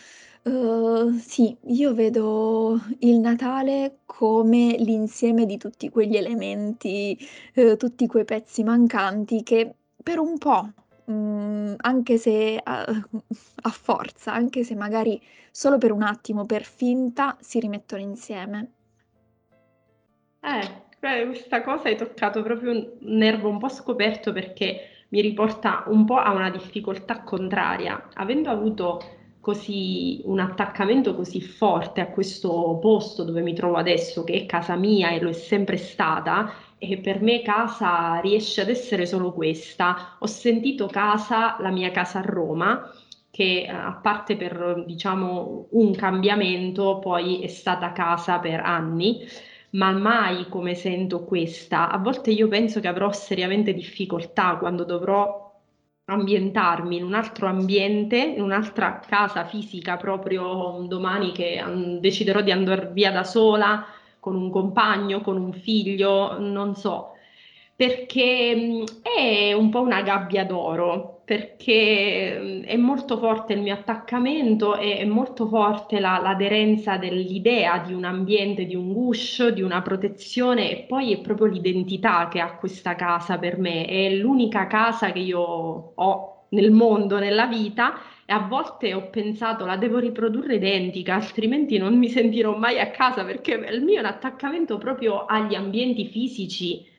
eh, 0.45 1.13
sì, 1.19 1.57
io 1.67 1.95
vedo 1.95 2.81
il 3.01 3.19
Natale 3.19 3.99
come 4.07 4.77
l'insieme 4.79 5.47
di 5.47 5.57
tutti 5.57 5.89
quegli 5.89 6.17
elementi, 6.17 7.17
eh, 7.55 7.77
tutti 7.77 8.07
quei 8.07 8.25
pezzi 8.25 8.65
mancanti 8.65 9.43
che 9.43 9.75
per 10.03 10.19
un 10.19 10.39
po', 10.39 10.73
mm, 11.11 11.75
anche 11.79 12.19
se 12.19 12.61
a, 12.63 12.85
a 12.85 13.71
forza, 13.71 14.33
anche 14.33 14.65
se 14.65 14.75
magari 14.75 15.21
solo 15.51 15.79
per 15.79 15.93
un 15.93 16.03
attimo, 16.03 16.45
per 16.45 16.65
finta, 16.65 17.37
si 17.41 17.61
rimettono 17.61 18.03
insieme. 18.03 18.71
Eh, 20.41 20.91
questa 20.99 21.63
cosa 21.63 21.89
hai 21.89 21.97
toccato 21.97 22.43
proprio 22.43 22.73
un 22.73 22.91
nervo 23.01 23.49
un 23.49 23.59
po' 23.59 23.69
scoperto 23.69 24.33
perché 24.33 24.89
mi 25.11 25.21
riporta 25.21 25.85
un 25.87 26.05
po' 26.05 26.17
a 26.17 26.33
una 26.33 26.51
difficoltà 26.51 27.23
contraria. 27.23 28.09
Avendo 28.15 28.51
avuto 28.51 29.01
così 29.43 30.23
un 30.27 30.39
attaccamento 30.39 31.17
così 31.17 31.41
forte 31.41 32.01
a 32.01 32.07
questo 32.07 32.79
posto 32.81 33.25
dove 33.25 33.43
mi 33.43 33.55
trovo 33.55 33.77
adesso, 33.77 34.23
che 34.23 34.35
è 34.35 34.47
casa 34.47 34.77
mia 34.77 35.11
e 35.11 35.21
lo 35.21 35.31
è 35.31 35.33
sempre 35.33 35.77
stata, 35.77 36.53
e 36.79 36.99
per 36.99 37.21
me 37.21 37.43
casa 37.43 38.21
riesce 38.21 38.61
ad 38.61 38.69
essere 38.69 39.05
solo 39.05 39.33
questa. 39.33 40.17
Ho 40.21 40.27
sentito 40.27 40.87
casa, 40.87 41.57
la 41.59 41.71
mia 41.71 41.91
casa 41.91 42.21
a 42.21 42.23
Roma, 42.23 42.89
che 43.31 43.63
eh, 43.63 43.69
a 43.69 43.99
parte 44.01 44.37
per, 44.37 44.85
diciamo, 44.87 45.67
un 45.71 45.93
cambiamento, 45.95 47.01
poi 47.01 47.41
è 47.43 47.49
stata 47.49 47.93
casa 47.93 48.39
per 48.39 48.61
anni 48.61 49.27
ma 49.73 49.91
mai 49.93 50.49
come 50.49 50.75
sento 50.75 51.25
questa. 51.25 51.91
A 51.91 51.99
volte 51.99 52.31
io 52.31 52.49
penso 52.49 52.81
che 52.81 52.89
avrò 52.89 53.11
seriamente 53.13 53.73
difficoltà 53.73 54.57
quando 54.57 54.85
dovrò 54.85 55.52
ambientarmi 56.07 56.97
in 56.97 57.05
un 57.05 57.15
altro 57.15 57.47
ambiente, 57.47 58.17
in 58.19 58.43
un'altra 58.43 59.01
casa 59.01 59.45
fisica, 59.45 59.97
proprio 59.97 60.85
domani 60.89 61.33
che 61.33 61.63
deciderò 62.01 62.41
di 62.41 62.51
andare 62.51 62.91
via 62.93 63.13
da 63.13 63.25
sola, 63.25 63.85
con 64.19 64.37
un 64.37 64.51
compagno, 64.51 65.21
con 65.21 65.37
un 65.37 65.53
figlio, 65.53 66.39
non 66.39 66.75
so 66.77 67.12
perché 67.75 68.85
è 69.03 69.53
un 69.53 69.71
po' 69.71 69.81
una 69.81 70.03
gabbia 70.03 70.45
d'oro, 70.45 71.23
perché 71.25 72.63
è 72.63 72.77
molto 72.77 73.17
forte 73.19 73.55
il 73.55 73.61
mio 73.61 73.75
attaccamento 73.75 74.77
e 74.77 74.99
è 74.99 75.05
molto 75.05 75.47
forte 75.49 75.99
la, 75.99 76.19
l'aderenza 76.19 76.97
dell'idea 76.97 77.79
di 77.79 77.95
un 77.95 78.05
ambiente, 78.05 78.67
di 78.67 78.75
un 78.75 78.93
guscio, 78.93 79.51
di 79.51 79.63
una 79.63 79.83
protezione 79.83 80.71
e 80.71 80.85
poi 80.87 81.13
è 81.13 81.21
proprio 81.21 81.47
l'identità 81.47 82.29
che 82.29 82.41
ha 82.41 82.55
questa 82.57 82.95
casa 82.95 83.39
per 83.39 83.59
me, 83.59 83.87
è 83.87 84.15
l'unica 84.15 84.67
casa 84.67 85.11
che 85.13 85.21
io 85.21 85.41
ho 85.41 86.47
nel 86.51 86.71
mondo, 86.71 87.19
nella 87.19 87.47
vita 87.47 87.95
e 88.27 88.33
a 88.33 88.41
volte 88.41 88.93
ho 88.95 89.09
pensato 89.09 89.65
la 89.65 89.77
devo 89.77 89.99
riprodurre 89.99 90.57
identica, 90.57 91.15
altrimenti 91.15 91.79
non 91.79 91.97
mi 91.99 92.09
sentirò 92.09 92.57
mai 92.57 92.79
a 92.79 92.91
casa 92.91 93.25
perché 93.25 93.53
il 93.55 93.83
mio 93.83 93.97
è 93.97 94.01
un 94.01 94.07
attaccamento 94.07 94.79
proprio 94.79 95.25
agli 95.25 95.55
ambienti 95.55 96.07
fisici 96.07 96.91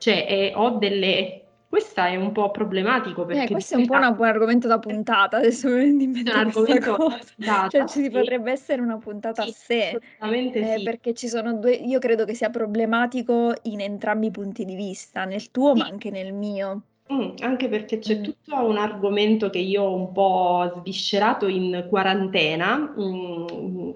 cioè, 0.00 0.26
eh, 0.28 0.52
ho 0.54 0.78
delle... 0.78 1.44
Questa 1.70 2.08
è 2.08 2.16
un 2.16 2.32
po' 2.32 2.50
problematico 2.50 3.22
Eh, 3.22 3.26
perché 3.26 3.52
questo 3.52 3.74
è 3.74 3.76
un 3.78 3.86
po' 3.86 3.94
un 3.94 4.16
buon 4.16 4.28
argomento 4.28 4.66
da 4.66 4.78
puntata, 4.80 5.36
adesso 5.36 5.68
mi 5.68 5.74
viene 5.84 6.02
in 6.02 6.10
mente 6.10 6.30
un 6.32 6.36
argomento 6.38 6.96
da 7.36 7.68
Cioè, 7.68 7.84
ci 7.86 8.02
sé. 8.02 8.10
potrebbe 8.10 8.50
essere 8.50 8.82
una 8.82 8.98
puntata 8.98 9.42
a 9.42 9.46
Sì, 9.46 9.52
sé, 9.52 9.86
assolutamente 9.90 10.58
eh, 10.74 10.76
sì. 10.78 10.82
perché 10.82 11.14
ci 11.14 11.28
sono 11.28 11.52
due, 11.54 11.72
io 11.74 12.00
credo 12.00 12.24
che 12.24 12.34
sia 12.34 12.50
problematico 12.50 13.52
in 13.62 13.80
entrambi 13.80 14.26
i 14.26 14.30
punti 14.32 14.64
di 14.64 14.74
vista, 14.74 15.24
nel 15.26 15.50
tuo 15.52 15.76
ma 15.76 15.84
Sì. 15.84 15.90
anche 15.92 16.10
nel 16.10 16.32
mio. 16.32 16.82
Mm, 17.12 17.34
anche 17.40 17.68
perché 17.68 17.98
c'è 17.98 18.18
Mm. 18.18 18.22
tutto 18.22 18.54
un 18.66 18.76
argomento 18.76 19.50
che 19.50 19.58
io 19.58 19.82
ho 19.82 19.94
un 19.96 20.12
po' 20.12 20.72
sviscerato 20.78 21.46
in 21.48 21.86
quarantena, 21.88 22.76
mm, 22.98 23.90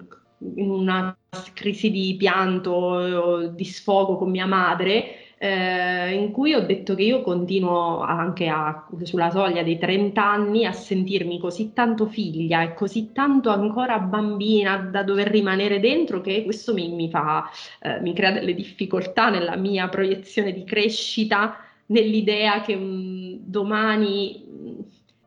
in 0.55 0.69
una 0.69 1.17
crisi 1.53 1.89
di 1.91 2.15
pianto, 2.17 3.47
di 3.49 3.63
sfogo 3.65 4.17
con 4.17 4.29
mia 4.31 4.45
madre, 4.45 5.24
eh, 5.45 6.13
in 6.13 6.31
cui 6.31 6.53
ho 6.53 6.65
detto 6.65 6.95
che 6.95 7.03
io 7.03 7.21
continuo 7.21 7.99
anche 8.01 8.47
a- 8.47 8.87
sulla 9.03 9.29
soglia 9.29 9.63
dei 9.63 9.77
30 9.77 10.23
anni 10.25 10.65
a 10.65 10.71
sentirmi 10.71 11.39
così 11.39 11.73
tanto 11.73 12.05
figlia 12.07 12.61
e 12.63 12.73
così 12.73 13.11
tanto 13.11 13.49
ancora 13.49 13.99
bambina 13.99 14.77
da 14.77 15.03
dover 15.03 15.27
rimanere 15.29 15.79
dentro 15.79 16.21
che 16.21 16.43
questo 16.43 16.73
mi, 16.73 16.89
mi 16.89 17.09
fa, 17.09 17.49
eh, 17.81 17.99
mi 18.01 18.13
crea 18.13 18.31
delle 18.31 18.53
difficoltà 18.53 19.29
nella 19.29 19.55
mia 19.55 19.87
proiezione 19.89 20.51
di 20.53 20.63
crescita 20.63 21.57
nell'idea 21.87 22.61
che 22.61 22.73
un, 22.73 23.37
domani, 23.43 24.43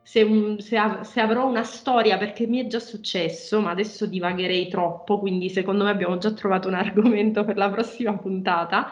se, 0.03 0.23
un, 0.23 0.59
se, 0.61 0.77
av- 0.77 1.03
se 1.03 1.21
avrò 1.21 1.47
una 1.47 1.63
storia, 1.65 2.17
perché 2.19 2.47
mi 2.47 2.61
è 2.65 2.67
già 2.67 2.79
successo, 2.81 3.61
ma 3.61 3.71
adesso 3.71 4.07
divagherei 4.07 4.69
troppo, 4.69 5.19
quindi 5.19 5.51
secondo 5.51 5.85
me 5.85 5.91
abbiamo 5.91 6.19
già 6.19 6.33
trovato 6.33 6.69
un 6.69 6.75
argomento 6.75 7.45
per 7.45 7.57
la 7.57 7.71
prossima 7.71 8.17
puntata. 8.17 8.91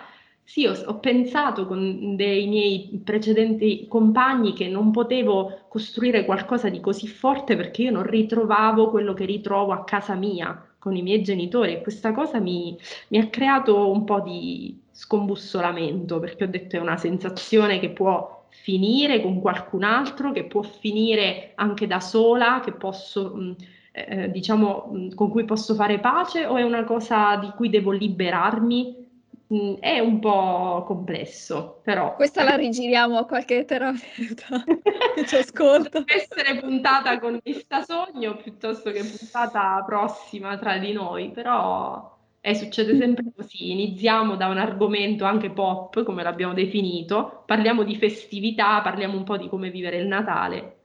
Sì, 0.48 0.64
ho, 0.64 0.72
ho 0.86 1.00
pensato 1.00 1.66
con 1.66 2.14
dei 2.14 2.46
miei 2.46 3.00
precedenti 3.04 3.86
compagni 3.88 4.52
che 4.52 4.68
non 4.68 4.92
potevo 4.92 5.66
costruire 5.68 6.24
qualcosa 6.24 6.68
di 6.68 6.78
così 6.80 7.08
forte 7.08 7.56
perché 7.56 7.82
io 7.82 7.90
non 7.90 8.04
ritrovavo 8.04 8.88
quello 8.90 9.12
che 9.12 9.24
ritrovo 9.24 9.72
a 9.72 9.82
casa 9.82 10.14
mia 10.14 10.56
con 10.78 10.94
i 10.94 11.02
miei 11.02 11.22
genitori 11.22 11.72
e 11.72 11.82
questa 11.82 12.12
cosa 12.12 12.38
mi, 12.38 12.78
mi 13.08 13.18
ha 13.18 13.26
creato 13.28 13.90
un 13.90 14.04
po' 14.04 14.20
di 14.20 14.80
scombussolamento 14.92 16.20
perché 16.20 16.44
ho 16.44 16.46
detto 16.48 16.76
è 16.76 16.78
una 16.80 16.96
sensazione 16.96 17.80
che 17.80 17.90
può 17.90 18.46
finire 18.50 19.20
con 19.20 19.40
qualcun 19.40 19.82
altro, 19.82 20.30
che 20.30 20.44
può 20.44 20.62
finire 20.62 21.52
anche 21.56 21.86
da 21.88 21.98
sola, 21.98 22.60
che 22.64 22.70
posso, 22.72 23.34
mh, 23.34 23.56
eh, 23.92 24.30
diciamo, 24.30 24.90
mh, 24.92 25.14
con 25.14 25.28
cui 25.30 25.44
posso 25.44 25.74
fare 25.74 25.98
pace 25.98 26.46
o 26.46 26.56
è 26.56 26.62
una 26.62 26.84
cosa 26.84 27.34
di 27.36 27.50
cui 27.56 27.68
devo 27.68 27.90
liberarmi? 27.90 29.04
Mh, 29.48 29.74
è 29.80 29.98
un 30.00 30.18
po' 30.20 30.84
complesso, 30.86 31.80
però. 31.82 32.14
Questa 32.14 32.42
la 32.42 32.56
rigiriamo 32.56 33.18
a 33.18 33.26
qualche 33.26 33.64
terapeuta 33.64 34.64
che 35.14 35.24
ci 35.26 35.36
ascolta. 35.36 36.04
potrebbe 36.04 36.14
essere 36.14 36.58
puntata 36.60 37.18
con 37.18 37.38
Vista 37.42 37.82
Sogno 37.82 38.36
piuttosto 38.36 38.90
che 38.90 39.04
puntata 39.04 39.82
prossima 39.84 40.56
tra 40.58 40.78
di 40.78 40.92
noi, 40.92 41.30
però 41.30 42.14
E 42.40 42.54
succede 42.54 42.96
sempre 42.96 43.24
così, 43.34 43.72
iniziamo 43.72 44.36
da 44.36 44.46
un 44.48 44.58
argomento 44.58 45.24
anche 45.24 45.50
pop, 45.50 46.04
come 46.04 46.22
l'abbiamo 46.22 46.54
definito, 46.54 47.42
parliamo 47.44 47.82
di 47.82 47.96
festività, 47.96 48.80
parliamo 48.82 49.16
un 49.16 49.24
po' 49.24 49.36
di 49.36 49.48
come 49.48 49.70
vivere 49.70 49.98
il 49.98 50.06
Natale, 50.06 50.75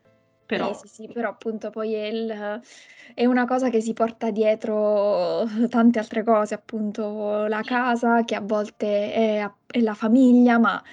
però... 0.52 0.74
Sì, 0.74 0.88
sì, 0.88 0.94
sì, 1.04 1.08
però 1.14 1.30
appunto 1.30 1.70
poi 1.70 1.94
è, 1.94 2.06
il, 2.08 2.62
è 3.14 3.26
una 3.26 3.46
cosa 3.46 3.70
che 3.70 3.80
si 3.80 3.94
porta 3.94 4.32
dietro 4.32 5.46
tante 5.70 6.00
altre 6.00 6.24
cose, 6.24 6.54
appunto 6.56 7.46
la 7.48 7.62
casa 7.62 8.26
che 8.26 8.36
a 8.36 8.42
volte 8.42 9.14
è, 9.14 9.52
è 9.68 9.80
la 9.80 9.94
famiglia, 9.94 10.58
ma 10.60 10.84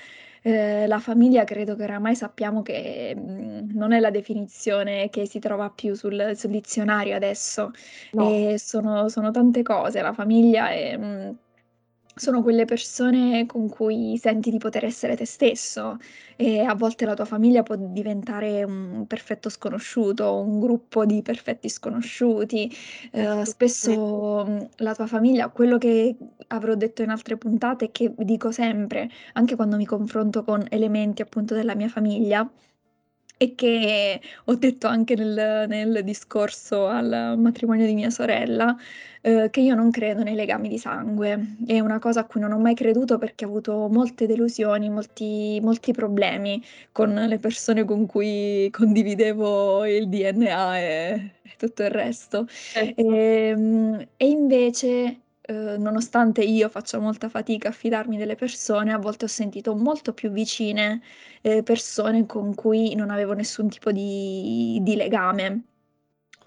eh, 0.43 0.87
la 0.87 1.01
famiglia 1.01 1.43
credo 1.43 1.75
che 1.75 1.83
oramai 1.83 2.15
sappiamo 2.15 2.63
che 2.63 3.15
mh, 3.17 3.21
mm, 3.21 3.71
non 3.73 3.91
è 3.93 3.99
la 3.99 4.11
definizione 4.11 5.09
che 5.11 5.27
si 5.27 5.41
trova 5.41 5.71
più 5.71 5.95
sul, 5.95 6.35
sul 6.37 6.51
dizionario 6.51 7.17
adesso, 7.17 7.73
No. 8.13 8.31
e 8.31 8.59
sono, 8.59 9.09
sono 9.09 9.33
tante 9.33 9.63
cose, 9.63 10.01
la 10.03 10.13
famiglia 10.13 10.71
è... 10.71 10.97
mh, 10.97 11.39
sono 12.19 12.43
quelle 12.43 12.65
persone 12.65 13.47
con 13.47 13.69
cui 13.69 14.17
senti 14.19 14.51
di 14.51 14.59
poter 14.59 14.85
essere 14.85 15.17
te 15.17 15.25
stesso 15.27 15.97
e 16.37 16.61
a 16.61 16.75
volte 16.75 17.05
la 17.05 17.15
tua 17.15 17.25
famiglia 17.25 17.63
può 17.63 17.75
diventare 17.77 18.63
un 18.65 19.07
perfetto 19.07 19.49
sconosciuto, 19.49 20.41
un 20.41 20.61
gruppo 20.61 21.05
di 21.05 21.23
perfetti 21.23 21.69
sconosciuti. 21.69 22.71
Eh, 23.13 23.45
spesso 23.45 24.45
mh, 24.47 24.69
la 24.77 24.95
tua 24.95 25.07
famiglia, 25.07 25.49
quello 25.51 25.79
che 25.79 26.17
avrò 26.49 26.75
detto 26.75 27.03
in 27.03 27.11
altre 27.11 27.37
puntate 27.37 27.87
e 27.87 27.91
che 27.93 28.13
dico 28.17 28.51
sempre, 28.51 29.09
anche 29.35 29.57
quando 29.57 29.77
mi 29.77 29.87
confronto 29.87 30.45
con 30.45 30.65
elementi 30.71 31.23
appunto 31.23 31.55
della 31.55 31.75
mia 31.75 31.89
famiglia, 31.89 32.49
e 33.39 33.55
che 33.55 34.21
ho 34.45 34.55
detto 34.57 34.89
anche 34.89 35.15
nel, 35.15 35.67
nel 35.69 36.01
discorso 36.03 36.87
al 36.87 37.37
matrimonio 37.39 37.87
di 37.87 37.95
mia 37.95 38.11
sorella, 38.11 38.77
eh, 39.23 39.49
che 39.51 39.61
io 39.61 39.75
non 39.77 39.91
credo 39.93 40.25
nei 40.25 40.35
legami 40.35 40.69
di 40.69 40.77
sangue. 40.77 41.57
È 41.65 41.79
una 41.79 42.01
cosa 42.01 42.21
a 42.21 42.25
cui 42.25 42.41
non 42.41 42.53
ho 42.53 42.59
mai 42.59 42.75
creduto 42.75 43.17
perché 43.17 43.45
ho 43.45 43.49
avuto 43.49 43.89
molte 43.89 44.27
delusioni, 44.27 44.91
molti, 44.91 45.61
molti 45.63 45.93
problemi 45.93 46.63
con 46.91 47.15
le 47.15 47.39
persone 47.39 47.85
con 47.85 48.07
cui 48.07 48.69
condividevo 48.73 49.87
il 49.87 50.09
DNA 50.09 50.79
e, 50.79 51.13
e 51.43 51.51
tutto 51.57 51.85
il 51.85 51.91
resto. 51.91 52.47
Certo. 52.49 53.01
E, 53.01 54.09
e 54.17 54.27
invece 54.27 55.21
eh, 55.49 55.79
nonostante 55.79 56.43
io 56.43 56.69
faccia 56.69 56.99
molta 56.99 57.29
fatica 57.31 57.69
a 57.71 57.73
fidarmi 57.73 58.19
delle 58.19 58.35
persone, 58.35 58.93
a 58.93 58.99
volte 58.99 59.25
ho 59.25 59.29
sentito 59.29 59.75
molto 59.75 60.13
più 60.13 60.31
vicine, 60.31 61.01
eh, 61.41 61.63
persone 61.63 62.27
con 62.27 62.55
cui 62.55 62.95
non 62.95 63.09
avevo 63.11 63.33
nessun 63.33 63.69
tipo 63.71 63.91
di, 63.91 64.79
di 64.83 64.95
legame. 64.95 65.63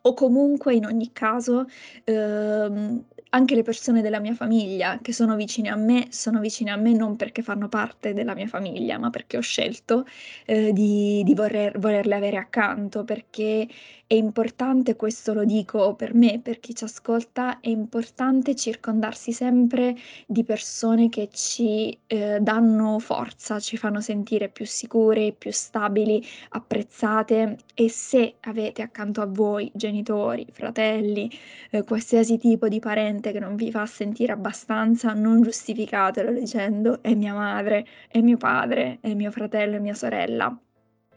O 0.04 0.14
comunque, 0.14 0.76
in 0.76 0.86
ogni 0.86 1.12
caso, 1.14 1.66
ehm, 2.06 3.06
anche 3.34 3.56
le 3.56 3.64
persone 3.64 4.02
della 4.02 4.20
mia 4.20 4.34
famiglia 4.34 5.00
che 5.02 5.14
sono 5.14 5.36
vicine 5.36 5.70
a 5.70 5.76
me, 5.76 6.08
sono 6.10 6.40
vicine 6.40 6.72
a 6.72 6.76
me 6.76 6.94
non 6.94 7.16
perché 7.16 7.42
fanno 7.42 7.70
parte 7.70 8.14
della 8.14 8.34
mia 8.36 8.48
famiglia, 8.48 8.98
ma 8.98 9.10
perché 9.10 9.38
ho 9.38 9.42
scelto, 9.42 10.06
eh, 10.46 10.74
di, 10.74 11.22
di 11.24 11.34
voler- 11.34 11.78
volerle 11.80 12.16
avere 12.16 12.38
accanto, 12.38 13.04
perché 13.06 13.68
è 14.12 14.16
importante, 14.16 14.98
questo 14.98 15.34
lo 15.34 15.46
dico 15.46 15.96
per 15.96 16.14
me, 16.14 16.42
per 16.44 16.60
chi 16.60 16.76
ci 16.76 16.84
ascolta, 16.84 17.62
è 17.62 17.70
importante 17.70 18.56
circondarsi 18.56 19.32
sempre 19.32 19.96
di 20.28 20.44
persone 20.44 21.08
che 21.08 21.30
ci, 21.32 21.98
eh, 22.08 22.40
danno 22.42 23.00
forza, 23.00 23.60
ci 23.60 23.78
fanno 23.78 24.02
sentire 24.02 24.50
più 24.50 24.66
sicure, 24.66 25.32
più 25.32 25.52
stabili, 25.54 26.22
apprezzate 26.50 27.60
e 27.74 27.90
se 27.90 28.36
avete 28.42 28.82
accanto 28.82 29.22
a 29.22 29.28
voi 29.28 29.72
genitori, 29.74 30.46
fratelli, 30.52 31.32
eh, 31.70 31.86
qualsiasi 31.86 32.38
tipo 32.38 32.68
di 32.68 32.80
parente 32.80 33.21
che 33.30 33.40
non 33.40 33.56
vi 33.56 33.70
fa 33.70 33.86
sentire 33.86 34.32
abbastanza, 34.32 35.14
non 35.14 35.44
giustificatelo 35.44 36.32
dicendo 36.32 37.04
è 37.04 37.14
mia 37.14 37.36
madre, 37.36 37.86
è 38.08 38.20
mio 38.22 38.38
padre, 38.38 38.98
è 39.02 39.14
mio 39.14 39.30
fratello, 39.30 39.76
è 39.76 39.80
mia 39.80 39.94
sorella. 39.94 40.58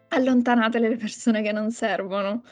Allontanate 0.08 0.78
le 0.78 0.96
persone 0.96 1.40
che 1.40 1.52
non 1.52 1.70
servono. 1.70 2.42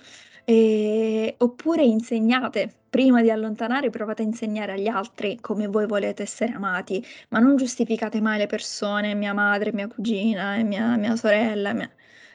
E- 0.45 1.35
oppure 1.39 1.83
insegnate, 1.85 2.73
prima 2.89 3.21
di 3.21 3.31
allontanare, 3.31 3.91
provate 3.91 4.23
a 4.23 4.25
insegnare 4.25 4.73
agli 4.73 4.89
altri 4.89 5.39
come 5.41 5.67
voi 5.69 5.87
volete 5.87 6.23
essere 6.23 6.53
amati, 6.53 7.05
ma 7.29 7.39
non 7.39 7.57
giustificate 7.57 8.21
mai 8.21 8.39
le 8.39 8.47
persone, 8.47 9.15
mia 9.15 9.35
madre, 9.35 9.73
mia 9.73 9.87
cugina, 9.89 10.57
mia, 10.63 10.97
mia 10.97 11.15
sorella, 11.17 11.73
mia- 11.75 11.91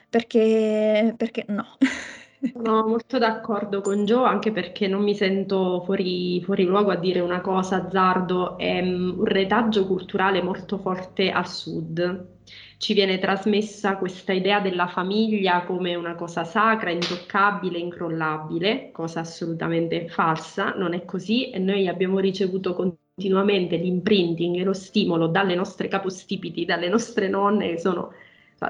perché, 0.08 1.14
perché 1.16 1.44
no. 1.48 1.76
Sono 2.40 2.86
molto 2.86 3.18
d'accordo 3.18 3.80
con 3.80 4.04
Joe, 4.04 4.28
anche 4.28 4.52
perché 4.52 4.86
non 4.86 5.02
mi 5.02 5.14
sento 5.14 5.82
fuori, 5.84 6.40
fuori 6.42 6.64
luogo 6.64 6.92
a 6.92 6.96
dire 6.96 7.18
una 7.18 7.40
cosa, 7.40 7.84
azzardo, 7.84 8.56
è 8.56 8.80
mm, 8.80 9.18
un 9.18 9.24
retaggio 9.24 9.86
culturale 9.86 10.40
molto 10.40 10.78
forte 10.78 11.30
al 11.32 11.48
sud. 11.48 12.36
Ci 12.76 12.94
viene 12.94 13.18
trasmessa 13.18 13.96
questa 13.96 14.32
idea 14.32 14.60
della 14.60 14.86
famiglia 14.86 15.64
come 15.64 15.96
una 15.96 16.14
cosa 16.14 16.44
sacra, 16.44 16.90
intoccabile, 16.90 17.78
incrollabile, 17.78 18.90
cosa 18.92 19.20
assolutamente 19.20 20.08
falsa, 20.08 20.74
non 20.74 20.94
è 20.94 21.04
così 21.04 21.50
e 21.50 21.58
noi 21.58 21.88
abbiamo 21.88 22.20
ricevuto 22.20 22.74
continuamente 22.74 23.76
l'imprinting 23.76 24.56
e 24.56 24.62
lo 24.62 24.74
stimolo 24.74 25.26
dalle 25.26 25.56
nostre 25.56 25.88
capostipiti, 25.88 26.64
dalle 26.64 26.88
nostre 26.88 27.28
nonne 27.28 27.70
che 27.70 27.78
sono 27.78 28.12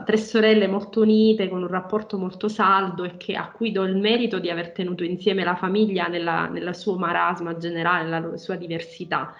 tre 0.05 0.17
sorelle 0.19 0.67
molto 0.67 1.01
unite, 1.01 1.49
con 1.49 1.63
un 1.63 1.69
rapporto 1.69 2.19
molto 2.19 2.49
saldo 2.49 3.05
e 3.05 3.17
che, 3.17 3.35
a 3.35 3.51
cui 3.51 3.73
do 3.73 3.85
il 3.85 3.97
merito 3.97 4.39
di 4.39 4.51
aver 4.51 4.73
tenuto 4.73 5.03
insieme 5.03 5.45
la 5.45 5.57
famiglia 5.57 6.09
nella, 6.09 6.47
nella 6.49 6.75
suo 6.75 6.99
marasma 6.99 7.57
generale, 7.57 8.09
nella 8.09 8.37
sua 8.37 8.57
diversità, 8.57 9.35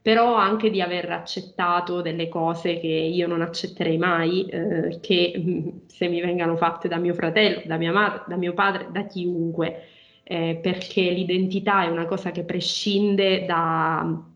però 0.00 0.34
anche 0.36 0.70
di 0.70 0.80
aver 0.80 1.10
accettato 1.12 2.00
delle 2.00 2.28
cose 2.28 2.80
che 2.80 2.86
io 2.86 3.26
non 3.26 3.42
accetterei 3.42 3.98
mai, 3.98 4.46
eh, 4.46 4.98
che 5.00 5.34
mm, 5.36 5.68
se 5.86 6.08
mi 6.08 6.20
vengano 6.22 6.56
fatte 6.56 6.88
da 6.88 6.96
mio 6.96 7.12
fratello, 7.12 7.60
da 7.66 7.76
mia 7.76 7.92
madre, 7.92 8.24
da 8.26 8.36
mio 8.36 8.54
padre, 8.54 8.88
da 8.90 9.04
chiunque, 9.04 9.84
eh, 10.22 10.58
perché 10.62 11.02
l'identità 11.10 11.84
è 11.84 11.88
una 11.88 12.06
cosa 12.06 12.30
che 12.30 12.44
prescinde 12.44 13.44
da 13.44 14.29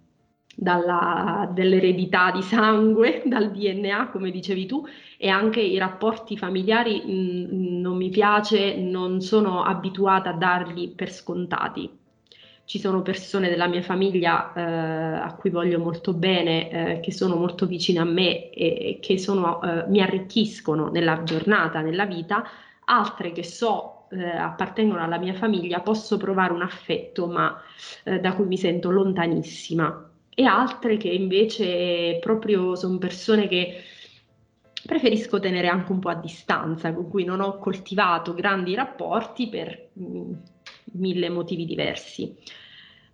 dall'eredità 0.57 2.31
di 2.31 2.43
sangue, 2.43 3.23
dal 3.27 3.51
DNA, 3.51 4.09
come 4.11 4.31
dicevi 4.31 4.67
tu, 4.67 4.87
e 5.17 5.29
anche 5.29 5.61
i 5.61 5.79
rapporti 5.79 6.37
familiari 6.37 7.03
mh, 7.05 7.55
mm, 7.55 7.81
non 7.81 7.97
mi 7.97 8.11
piace, 8.11 8.77
non 8.77 9.21
sono 9.21 9.63
abituata 9.63 10.31
a 10.31 10.35
darli 10.35 10.89
per 10.89 11.13
scontati. 11.13 12.03
Ci 12.67 12.79
sono 12.79 13.03
persone 13.03 13.51
della 13.51 13.67
mia 13.67 13.83
famiglia 13.83 14.53
eh, 14.55 14.63
a 14.63 15.35
cui 15.35 15.51
voglio 15.51 15.79
molto 15.79 16.15
bene, 16.15 16.71
eh, 16.71 17.01
che 17.01 17.13
sono 17.13 17.37
molto 17.37 17.67
vicine 17.67 17.99
a 17.99 18.05
me 18.05 18.49
e 18.51 18.99
che 19.03 19.19
sono, 19.19 19.63
eh, 19.63 19.85
mi 19.89 20.01
arricchiscono 20.01 20.89
nella 20.89 21.23
giornata, 21.25 21.83
nella 21.83 22.07
vita, 22.07 22.43
altre 22.87 23.33
che 23.33 23.45
so 23.45 24.07
eh, 24.11 24.25
appartengono 24.25 25.03
alla 25.03 25.19
mia 25.19 25.35
famiglia, 25.35 25.81
posso 25.81 26.17
provare 26.17 26.53
un 26.55 26.63
affetto, 26.63 27.27
ma 27.27 27.61
eh, 28.05 28.21
da 28.21 28.33
cui 28.35 28.47
mi 28.47 28.57
sento 28.57 28.91
lontanissima 28.91 30.04
e 30.35 30.45
altre 30.45 30.97
che 30.97 31.09
invece 31.09 32.19
proprio 32.21 32.75
sono 32.75 32.99
persone 32.99 33.47
che 33.47 33.83
preferisco 34.85 35.41
tenere 35.41 35.69
anche 35.69 35.93
un 35.93 36.01
po' 36.01 36.11
a 36.11 36.15
distanza, 36.15 36.93
con 36.93 37.09
cui 37.09 37.25
non 37.25 37.41
ho 37.41 37.59
coltivato 37.59 38.35
grandi 38.35 38.75
rapporti 38.75 39.49
per 39.49 39.91
mh, 39.93 40.05
mm, 40.05 40.33
mille 40.93 41.29
motivi 41.31 41.65
diversi. 41.65 42.37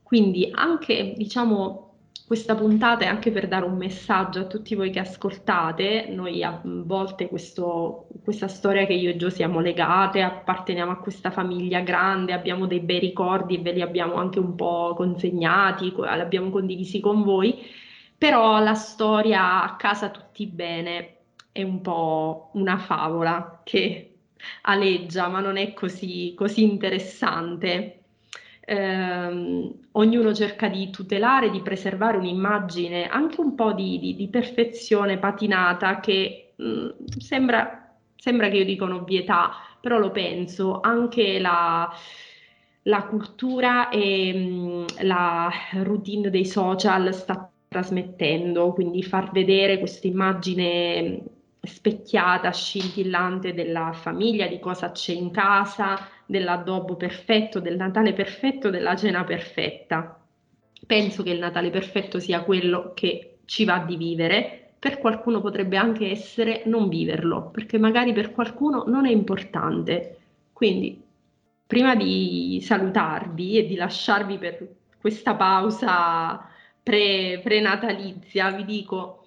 Quindi 0.03 0.51
anche, 0.53 1.15
diciamo, 1.17 1.90
questa 2.31 2.55
puntata 2.55 3.05
è 3.05 3.09
anche 3.09 3.33
per 3.33 3.49
dare 3.49 3.65
un 3.65 3.77
messaggio 3.77 4.39
a 4.39 4.45
tutti 4.45 4.77
voi 4.77 4.91
che 4.93 5.01
ascoltate. 5.01 6.07
Noi 6.11 6.45
a 6.45 6.61
volte 6.63 7.27
questo, 7.27 8.07
questa 8.23 8.47
storia 8.47 8.87
che 8.87 8.93
io 8.93 9.11
e 9.11 9.17
Gio 9.17 9.31
siamo 9.31 9.59
legate, 9.59 10.23
apparteniamo 10.23 10.93
a 10.93 10.99
questa 10.99 11.33
famiglia 11.33 11.81
grande, 11.81 12.33
abbiamo 12.33 12.67
dei 12.67 12.79
bei 12.79 13.01
ricordi 13.01 13.57
e 13.57 13.63
ve 13.63 13.73
li 13.73 13.83
abbiamo 13.83 14.15
anche 14.15 14.39
un 14.39 14.55
po' 14.55 14.95
consegnati, 14.95 15.93
li 15.93 16.07
abbiamo 16.07 16.51
condivisi 16.51 17.01
con 17.01 17.25
voi, 17.25 17.67
però 18.17 18.63
la 18.63 18.75
storia 18.75 19.65
a 19.65 19.75
casa 19.75 20.11
tutti 20.11 20.47
bene 20.47 21.17
è 21.51 21.65
un 21.65 21.81
po' 21.81 22.51
una 22.53 22.79
favola 22.79 23.61
che 23.65 24.19
aleggia, 24.63 25.27
ma 25.27 25.41
non 25.41 25.57
è 25.57 25.73
così, 25.73 26.35
così 26.37 26.63
interessante 26.63 28.00
ehm, 28.61 29.73
ognuno 29.93 30.35
cerca 30.35 30.69
di 30.69 30.91
tutelare, 30.91 31.51
di 31.51 31.61
preservare 31.63 32.17
un'immagine 32.17 33.09
anche 33.09 33.41
un 33.41 33.55
po' 33.55 33.73
di, 33.73 33.99
di, 33.99 34.15
di 34.15 34.29
perfezione 34.29 35.19
patinata 35.19 36.01
che 36.01 36.53
mh, 36.57 36.65
mm, 36.65 36.89
sembra, 37.19 37.97
sembra 38.17 38.49
che 38.49 38.59
io 38.59 38.65
dica 38.65 38.85
un'ovvietà, 38.85 39.51
però 39.81 39.99
lo 39.99 40.11
penso, 40.11 40.81
anche 40.81 41.39
la, 41.39 41.91
la 42.83 43.03
cultura 43.05 43.89
e 43.89 44.33
mh, 44.33 44.39
mm, 44.39 44.85
la 45.03 45.51
routine 45.83 46.31
dei 46.31 46.45
social 46.47 47.13
sta 47.15 47.51
trasmettendo, 47.69 48.73
quindi 48.73 49.03
far 49.03 49.31
vedere 49.31 49.79
questa 49.79 50.09
immagine 50.09 51.23
specchiata, 51.63 52.51
scintillante 52.53 53.53
della 53.55 53.93
famiglia, 53.93 54.47
di 54.47 54.59
cosa 54.59 54.93
c'è 54.93 55.13
in 55.13 55.31
casa, 55.31 56.09
dell'addobbo 56.27 56.97
perfetto, 56.97 57.61
del 57.61 57.77
Natale 57.77 58.13
perfetto, 58.13 58.71
della 58.71 58.97
cena 58.97 59.25
perfetta. 59.25 60.17
penso 60.87 61.23
che 61.23 61.31
il 61.31 61.39
Natale 61.39 61.71
perfetto 61.71 62.19
sia 62.19 62.43
quello 62.43 62.93
che 62.95 63.39
ci 63.45 63.65
va 63.65 63.79
di 63.79 63.97
vivere, 63.97 64.73
per 64.79 64.99
qualcuno 64.99 65.41
potrebbe 65.41 65.77
anche 65.77 66.11
essere 66.11 66.63
non 66.65 66.89
viverlo, 66.89 67.51
perché 67.51 67.79
magari 67.79 68.13
per 68.13 68.33
qualcuno 68.33 68.85
non 68.87 69.07
è 69.07 69.11
importante. 69.11 70.19
Quindi, 70.53 71.01
prima 71.67 71.95
di 71.95 72.61
salutarvi 72.63 73.59
e 73.59 73.67
di 73.67 73.75
lasciarvi 73.77 74.39
per 74.39 74.69
questa 74.99 75.35
pausa 75.35 76.49
pre, 76.83 77.61
natalizia 77.61 78.51
vi 78.51 78.65
dico 78.65 79.20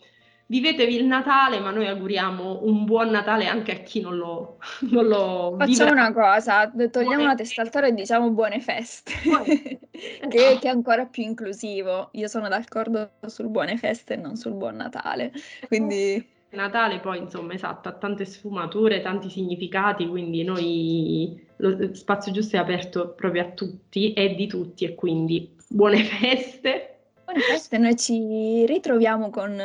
vivetevi 0.54 0.96
il 0.96 1.06
Natale, 1.06 1.60
ma 1.60 1.72
noi 1.72 1.88
auguriamo 1.88 2.60
un 2.62 2.86
buon 2.86 3.10
Natale 3.10 3.48
anche 3.48 3.72
a 3.72 3.76
chi 3.78 4.02
non 4.02 4.18
lo, 4.18 4.60
non 4.92 5.08
lo 5.08 5.56
Facciamo 5.58 5.89
vivrà. 5.89 5.92
una 5.92 6.13
cosa, 6.13 6.70
togliamo 6.70 7.16
buone... 7.16 7.24
la 7.24 7.36
testa 7.36 7.63
al 7.63 7.72
toro 7.72 7.88
e 7.88 7.94
diciamo 7.94 8.30
buone 8.30 8.60
feste, 8.60 9.13
buone... 9.24 9.46
che, 9.89 10.30
che, 10.30 10.60
è 10.62 10.68
ancora 10.68 11.06
più 11.06 11.24
inclusivo. 11.24 12.10
Io 12.12 12.28
sono 12.28 12.50
d'accordo 12.50 13.13
sul 13.26 13.48
buone 13.48 13.78
feste 13.78 14.13
e 14.13 14.18
non 14.18 14.36
sul 14.36 14.54
buon 14.54 14.76
Natale, 14.76 15.32
quindi... 15.68 16.30
Natale 16.52 17.00
poi 17.00 17.18
insomma 17.18 17.54
esatto 17.54 17.89
ha 17.89 17.94
tante 17.94 18.26
sfumature, 18.26 19.02
tanti 19.02 19.28
significati, 19.28 20.08
quindi 20.08 20.44
noi 20.44 21.48
lo 21.56 21.96
spazio 21.96 22.32
giusto 22.32 22.58
è 22.58 22.60
aperto 22.60 23.16
proprio 23.16 23.42
a 23.42 23.50
tutti 23.54 24.13
e 24.13 24.36
di 24.36 24.46
tutti 24.46 24.86
e 24.86 24.94
quindi 24.94 25.56
buone 25.68 26.04
feste. 26.06 26.89
Buone 27.26 27.39
feste, 27.39 27.80
noi 27.80 27.98
ci 27.98 28.68
ritroviamo 28.68 29.32
con 29.32 29.60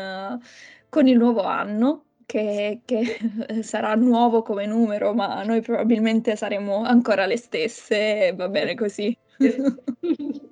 con 0.89 1.07
il 1.07 1.17
nuovo 1.17 1.43
anno, 1.43 2.05
che, 2.27 2.81
che 2.85 3.19
sarà 3.63 3.95
nuovo 3.95 4.43
come 4.43 4.67
numero, 4.67 5.15
ma 5.15 5.43
noi 5.45 5.61
probabilmente 5.61 6.37
saremo 6.37 6.83
ancora 6.83 7.27
le 7.27 7.37
stesse, 7.37 8.33
va 8.37 8.49
bene 8.49 8.75
così. 8.75 9.17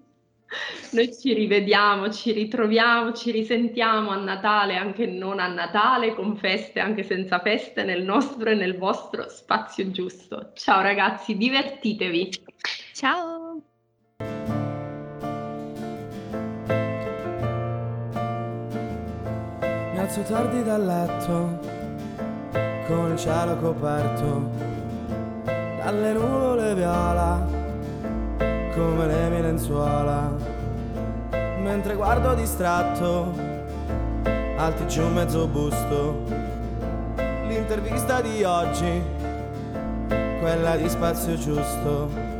Noi 0.92 1.14
ci 1.14 1.34
rivediamo, 1.34 2.10
ci 2.10 2.32
ritroviamo, 2.32 3.12
ci 3.12 3.30
risentiamo 3.30 4.10
a 4.10 4.16
Natale, 4.16 4.76
anche 4.76 5.06
non 5.06 5.38
a 5.38 5.48
Natale, 5.48 6.14
con 6.14 6.36
feste, 6.36 6.80
anche 6.80 7.02
senza 7.02 7.40
feste, 7.40 7.82
nel 7.82 8.02
nostro 8.02 8.48
e 8.48 8.54
nel 8.54 8.78
vostro 8.78 9.28
spazio 9.28 9.90
giusto. 9.90 10.52
Ciao 10.54 10.80
ragazzi, 10.80 11.36
divertitevi. 11.36 12.30
Ciao. 12.94 13.45
Alzo 20.16 20.32
tardi 20.32 20.62
dal 20.62 20.82
letto, 20.82 21.58
con 22.86 23.10
il 23.10 23.18
cielo 23.18 23.56
coperto, 23.56 24.50
dalle 25.44 26.12
nuvole 26.14 26.74
viola, 26.74 27.46
come 28.74 29.06
le 29.06 29.28
mie 29.28 29.42
lenzuola, 29.42 30.34
mentre 31.60 31.94
guardo 31.96 32.34
distratto, 32.34 33.30
alti 34.56 34.86
giù 34.86 35.06
mezzo 35.08 35.46
busto, 35.48 36.22
l'intervista 37.46 38.22
di 38.22 38.42
oggi, 38.42 39.02
quella 40.40 40.76
di 40.76 40.88
spazio 40.88 41.36
giusto 41.36 42.35